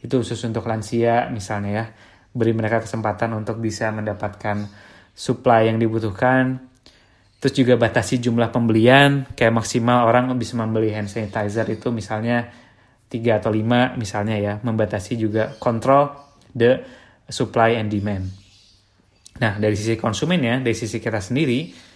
9 0.00 0.08
itu 0.08 0.14
khusus 0.24 0.40
untuk 0.48 0.64
lansia 0.64 1.28
misalnya 1.28 1.70
ya 1.70 1.84
beri 2.32 2.56
mereka 2.56 2.80
kesempatan 2.80 3.36
untuk 3.36 3.60
bisa 3.60 3.92
mendapatkan 3.92 4.72
supply 5.12 5.68
yang 5.68 5.76
dibutuhkan 5.76 6.64
terus 7.40 7.54
juga 7.54 7.76
batasi 7.76 8.20
jumlah 8.20 8.48
pembelian 8.50 9.28
kayak 9.36 9.52
maksimal 9.52 10.08
orang 10.08 10.32
bisa 10.40 10.56
membeli 10.56 10.92
hand 10.92 11.10
sanitizer 11.10 11.68
itu 11.68 11.92
misalnya 11.92 12.48
3 13.06 13.38
atau 13.38 13.52
5 13.52 13.96
misalnya 14.00 14.36
ya 14.40 14.54
membatasi 14.60 15.20
juga 15.20 15.54
kontrol 15.60 16.10
the 16.56 16.80
supply 17.28 17.76
and 17.76 17.92
demand 17.92 18.32
nah 19.36 19.60
dari 19.60 19.76
sisi 19.76 20.00
konsumen 20.00 20.40
ya 20.40 20.56
dari 20.58 20.72
sisi 20.72 20.96
kita 20.96 21.20
sendiri 21.20 21.86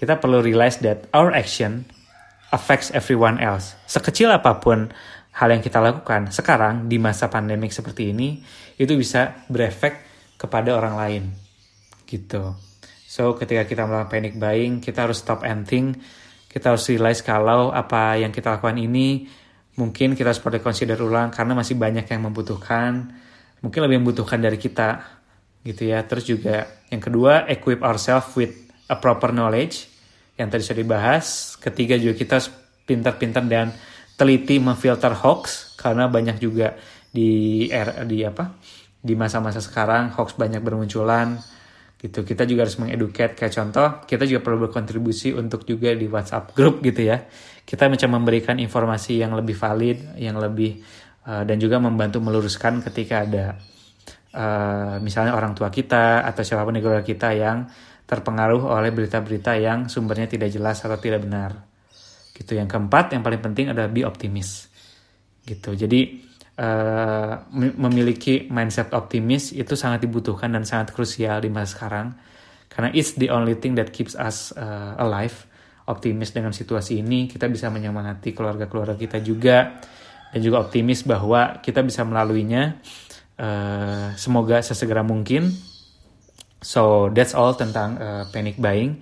kita 0.00 0.16
perlu 0.16 0.40
realize 0.40 0.80
that 0.80 1.04
our 1.12 1.28
action 1.36 1.84
affects 2.48 2.88
everyone 2.96 3.36
else. 3.36 3.76
Sekecil 3.84 4.32
apa 4.32 4.56
pun 4.56 4.88
hal 5.36 5.48
yang 5.52 5.60
kita 5.60 5.76
lakukan 5.78 6.32
sekarang 6.32 6.88
di 6.88 6.96
masa 6.96 7.28
pandemik 7.28 7.68
seperti 7.68 8.16
ini, 8.16 8.40
itu 8.80 8.96
bisa 8.96 9.44
berefek 9.52 10.00
kepada 10.40 10.72
orang 10.72 10.94
lain. 10.96 11.24
Gitu. 12.08 12.69
So, 13.10 13.34
ketika 13.34 13.66
kita 13.66 13.90
melakukan 13.90 14.06
panic 14.06 14.38
buying, 14.38 14.78
kita 14.78 15.10
harus 15.10 15.18
stop 15.18 15.42
and 15.42 15.66
think. 15.66 15.98
Kita 16.46 16.70
harus 16.70 16.86
realize 16.86 17.26
kalau 17.26 17.74
apa 17.74 18.14
yang 18.14 18.30
kita 18.30 18.54
lakukan 18.54 18.78
ini 18.78 19.26
mungkin 19.74 20.14
kita 20.14 20.30
harus 20.30 20.38
perlu 20.38 20.62
consider 20.62 20.94
ulang 21.02 21.34
karena 21.34 21.58
masih 21.58 21.74
banyak 21.74 22.06
yang 22.06 22.30
membutuhkan. 22.30 23.10
Mungkin 23.66 23.80
lebih 23.82 23.98
membutuhkan 23.98 24.38
dari 24.38 24.62
kita. 24.62 25.02
Gitu 25.66 25.90
ya. 25.90 26.06
Terus 26.06 26.22
juga 26.22 26.70
yang 26.86 27.02
kedua, 27.02 27.50
equip 27.50 27.82
ourselves 27.82 28.30
with 28.38 28.54
a 28.86 28.94
proper 28.94 29.34
knowledge 29.34 29.90
yang 30.38 30.46
tadi 30.46 30.62
sudah 30.62 30.78
dibahas. 30.78 31.58
Ketiga 31.58 31.98
juga 31.98 32.14
kita 32.14 32.38
pintar-pintar 32.86 33.42
dan 33.50 33.74
teliti 34.14 34.62
memfilter 34.62 35.18
hoax 35.18 35.74
karena 35.74 36.06
banyak 36.06 36.38
juga 36.38 36.78
di 37.10 37.66
era 37.74 38.06
di 38.06 38.22
apa 38.22 38.54
di 39.02 39.18
masa-masa 39.18 39.58
sekarang 39.58 40.14
hoax 40.14 40.38
banyak 40.38 40.62
bermunculan 40.62 41.42
gitu 42.00 42.24
kita 42.24 42.48
juga 42.48 42.64
harus 42.64 42.80
mengeduket 42.80 43.36
kayak 43.36 43.52
contoh 43.52 43.88
kita 44.08 44.24
juga 44.24 44.40
perlu 44.40 44.68
berkontribusi 44.68 45.36
untuk 45.36 45.68
juga 45.68 45.92
di 45.92 46.08
WhatsApp 46.08 46.56
grup 46.56 46.80
gitu 46.80 47.04
ya 47.04 47.28
kita 47.68 47.92
mencoba 47.92 48.12
memberikan 48.16 48.56
informasi 48.56 49.20
yang 49.20 49.36
lebih 49.36 49.52
valid 49.52 50.16
yang 50.16 50.40
lebih 50.40 50.80
uh, 51.28 51.44
dan 51.44 51.60
juga 51.60 51.76
membantu 51.76 52.24
meluruskan 52.24 52.80
ketika 52.80 53.28
ada 53.28 53.60
uh, 54.32 54.96
misalnya 55.04 55.36
orang 55.36 55.52
tua 55.52 55.68
kita 55.68 56.24
atau 56.24 56.40
siapa 56.40 56.64
pun 56.64 56.74
di 56.74 56.80
keluarga 56.80 57.04
kita 57.04 57.36
yang 57.36 57.68
terpengaruh 58.10 58.66
oleh 58.66 58.90
berita-berita 58.90 59.54
yang 59.54 59.86
sumbernya 59.86 60.26
tidak 60.26 60.50
jelas 60.50 60.82
atau 60.82 60.98
tidak 60.98 61.22
benar. 61.22 61.62
Gitu. 62.34 62.58
Yang 62.58 62.74
keempat, 62.74 63.14
yang 63.14 63.22
paling 63.22 63.38
penting 63.38 63.70
adalah 63.70 63.86
be 63.86 64.02
optimis. 64.02 64.66
Gitu. 65.46 65.70
Jadi 65.78 66.29
uh, 66.60 67.48
memiliki 67.80 68.46
mindset 68.52 68.92
optimis 68.92 69.56
itu 69.56 69.72
sangat 69.72 70.04
dibutuhkan 70.04 70.52
dan 70.52 70.68
sangat 70.68 70.92
krusial 70.92 71.40
di 71.40 71.48
masa 71.48 71.80
sekarang 71.80 72.12
karena 72.68 72.92
it's 72.92 73.16
the 73.16 73.32
only 73.32 73.56
thing 73.56 73.74
that 73.74 73.90
keeps 73.90 74.12
us 74.14 74.52
uh, 74.54 74.94
alive. 75.00 75.48
Optimis 75.90 76.30
dengan 76.30 76.54
situasi 76.54 77.02
ini 77.02 77.26
kita 77.26 77.50
bisa 77.50 77.66
menyemangati 77.66 78.30
keluarga-keluarga 78.30 78.94
kita 78.94 79.18
juga 79.18 79.80
dan 80.30 80.38
juga 80.38 80.62
optimis 80.62 81.02
bahwa 81.02 81.58
kita 81.58 81.82
bisa 81.82 82.06
melaluinya. 82.06 82.78
Uh, 83.40 84.12
semoga 84.20 84.60
sesegera 84.60 85.00
mungkin 85.00 85.48
So 86.60 87.08
that's 87.08 87.32
all 87.32 87.56
tentang 87.56 87.96
uh, 87.96 88.24
panic 88.28 88.60
buying. 88.60 89.00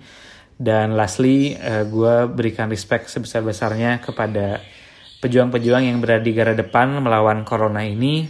Dan 0.59 0.95
lastly, 0.95 1.55
uh, 1.55 1.87
gue 1.87 2.27
berikan 2.31 2.67
respect 2.71 3.11
sebesar-besarnya 3.11 4.03
kepada 4.03 4.59
pejuang-pejuang 5.19 5.83
yang 5.87 5.97
berada 5.99 6.23
di 6.23 6.31
gara 6.31 6.55
depan 6.55 7.03
melawan 7.03 7.43
corona 7.43 7.83
ini, 7.83 8.27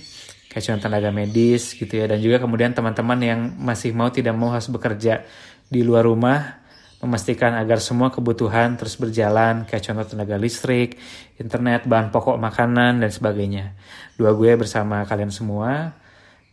kayak 0.50 0.82
tenaga 0.82 1.14
medis 1.14 1.78
gitu 1.78 1.90
ya, 2.02 2.10
dan 2.10 2.18
juga 2.20 2.42
kemudian 2.42 2.74
teman-teman 2.74 3.20
yang 3.22 3.40
masih 3.62 3.94
mau 3.94 4.10
tidak 4.10 4.34
mau 4.34 4.50
harus 4.50 4.68
bekerja 4.68 5.24
di 5.70 5.86
luar 5.86 6.06
rumah, 6.10 6.66
memastikan 7.00 7.54
agar 7.56 7.78
semua 7.80 8.10
kebutuhan 8.10 8.76
terus 8.76 8.98
berjalan, 8.98 9.70
kayak 9.70 9.86
contoh 9.86 10.18
tenaga 10.18 10.36
listrik, 10.42 10.98
internet, 11.38 11.86
bahan 11.86 12.10
pokok 12.10 12.42
makanan, 12.42 13.06
dan 13.06 13.12
sebagainya. 13.14 13.78
Dua 14.18 14.34
gue 14.34 14.58
bersama 14.58 15.06
kalian 15.06 15.30
semua 15.30 15.94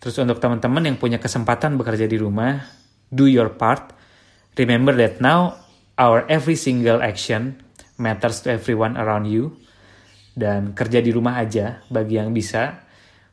Terus 0.00 0.22
untuk 0.22 0.38
teman-teman 0.38 0.84
yang 0.84 0.96
punya 1.00 1.16
kesempatan 1.16 1.80
bekerja 1.80 2.04
di 2.04 2.20
rumah, 2.20 2.62
do 3.08 3.26
your 3.26 3.50
part. 3.56 3.96
Remember 4.56 4.92
that 4.96 5.18
now 5.18 5.56
our 5.96 6.24
every 6.28 6.56
single 6.56 7.00
action 7.00 7.60
matters 7.96 8.44
to 8.44 8.52
everyone 8.52 8.96
around 9.00 9.28
you. 9.28 9.56
Dan 10.36 10.76
kerja 10.76 11.00
di 11.00 11.08
rumah 11.08 11.40
aja 11.40 11.80
bagi 11.88 12.20
yang 12.20 12.36
bisa. 12.36 12.84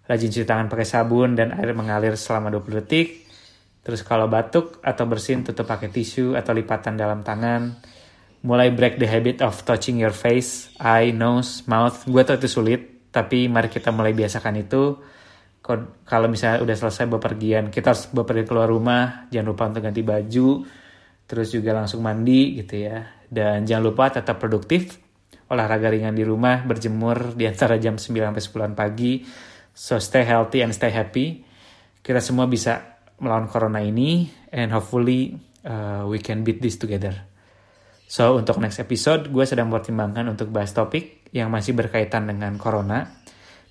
Rajin 0.08 0.32
cuci 0.32 0.48
tangan 0.48 0.72
pakai 0.72 0.88
sabun 0.88 1.36
dan 1.36 1.52
air 1.52 1.76
mengalir 1.76 2.16
selama 2.16 2.48
20 2.48 2.80
detik. 2.80 3.28
Terus 3.84 4.00
kalau 4.08 4.32
batuk 4.32 4.80
atau 4.80 5.04
bersin 5.04 5.44
tutup 5.44 5.68
pakai 5.68 5.92
tisu 5.92 6.40
atau 6.40 6.56
lipatan 6.56 6.96
dalam 6.96 7.20
tangan. 7.28 7.76
Mulai 8.48 8.72
break 8.72 9.00
the 9.00 9.08
habit 9.08 9.44
of 9.44 9.60
touching 9.68 10.00
your 10.00 10.16
face, 10.16 10.72
eye, 10.80 11.12
nose, 11.12 11.68
mouth. 11.68 12.08
Gue 12.08 12.24
tau 12.24 12.36
itu 12.36 12.48
sulit, 12.48 13.12
tapi 13.12 13.52
mari 13.52 13.68
kita 13.68 13.92
mulai 13.92 14.16
biasakan 14.16 14.56
itu 14.64 15.00
kalau 16.04 16.28
misalnya 16.28 16.60
udah 16.60 16.76
selesai 16.76 17.08
bepergian 17.08 17.72
kita 17.72 17.96
harus 17.96 18.12
bepergian 18.12 18.48
keluar 18.52 18.68
rumah 18.68 19.32
jangan 19.32 19.48
lupa 19.48 19.72
untuk 19.72 19.82
ganti 19.88 20.04
baju 20.04 20.68
terus 21.24 21.56
juga 21.56 21.72
langsung 21.72 22.04
mandi 22.04 22.60
gitu 22.60 22.84
ya 22.84 23.08
dan 23.32 23.64
jangan 23.64 23.84
lupa 23.88 24.12
tetap 24.12 24.44
produktif 24.44 25.00
olahraga 25.52 25.92
ringan 25.92 26.16
di 26.16 26.24
rumah 26.24 26.64
berjemur 26.64 27.36
di 27.36 27.50
antara 27.50 27.76
jam 27.82 28.00
9 28.00 28.08
sampai 28.08 28.44
10 28.74 28.80
pagi. 28.80 29.14
So 29.74 29.98
stay 29.98 30.24
healthy 30.24 30.62
and 30.62 30.72
stay 30.72 30.94
happy. 30.94 31.42
Kita 32.00 32.22
semua 32.22 32.46
bisa 32.48 33.02
melawan 33.20 33.48
corona 33.48 33.82
ini 33.82 34.28
and 34.52 34.72
hopefully 34.72 35.36
uh, 35.66 36.06
we 36.08 36.20
can 36.20 36.46
beat 36.46 36.60
this 36.60 36.78
together. 36.80 37.16
So 38.08 38.38
untuk 38.38 38.62
next 38.62 38.78
episode 38.78 39.34
gue 39.34 39.46
sedang 39.48 39.74
mempertimbangkan 39.74 40.30
untuk 40.30 40.54
bahas 40.54 40.70
topik 40.76 41.26
yang 41.34 41.50
masih 41.50 41.74
berkaitan 41.74 42.30
dengan 42.30 42.56
corona. 42.62 43.10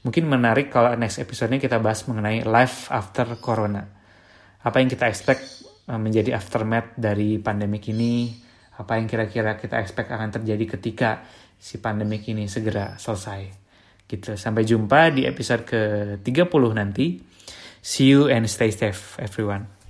Mungkin 0.02 0.26
menarik 0.26 0.74
kalau 0.74 0.98
next 0.98 1.22
episode-nya 1.22 1.62
kita 1.62 1.78
bahas 1.78 2.02
mengenai 2.10 2.42
life 2.42 2.90
after 2.90 3.38
corona. 3.38 3.86
Apa 4.66 4.82
yang 4.82 4.90
kita 4.90 5.06
expect 5.06 5.62
eh, 5.86 5.94
menjadi 5.94 6.34
aftermath 6.34 6.98
dari 6.98 7.38
pandemik 7.38 7.86
ini, 7.94 8.34
apa 8.82 8.98
yang 8.98 9.06
kira-kira 9.06 9.54
kita 9.54 9.78
expect 9.78 10.10
akan 10.10 10.34
terjadi 10.34 10.74
ketika 10.74 11.22
si 11.62 11.78
pandemik 11.78 12.26
ini 12.26 12.50
segera 12.50 12.98
selesai. 12.98 13.46
Gitu. 14.10 14.34
Sampai 14.34 14.66
jumpa 14.66 15.14
di 15.14 15.22
episode 15.22 15.62
ke-30 15.62 16.50
nanti. 16.74 17.22
See 17.78 18.10
you 18.10 18.26
and 18.26 18.50
stay 18.50 18.74
safe 18.74 19.14
everyone. 19.22 19.81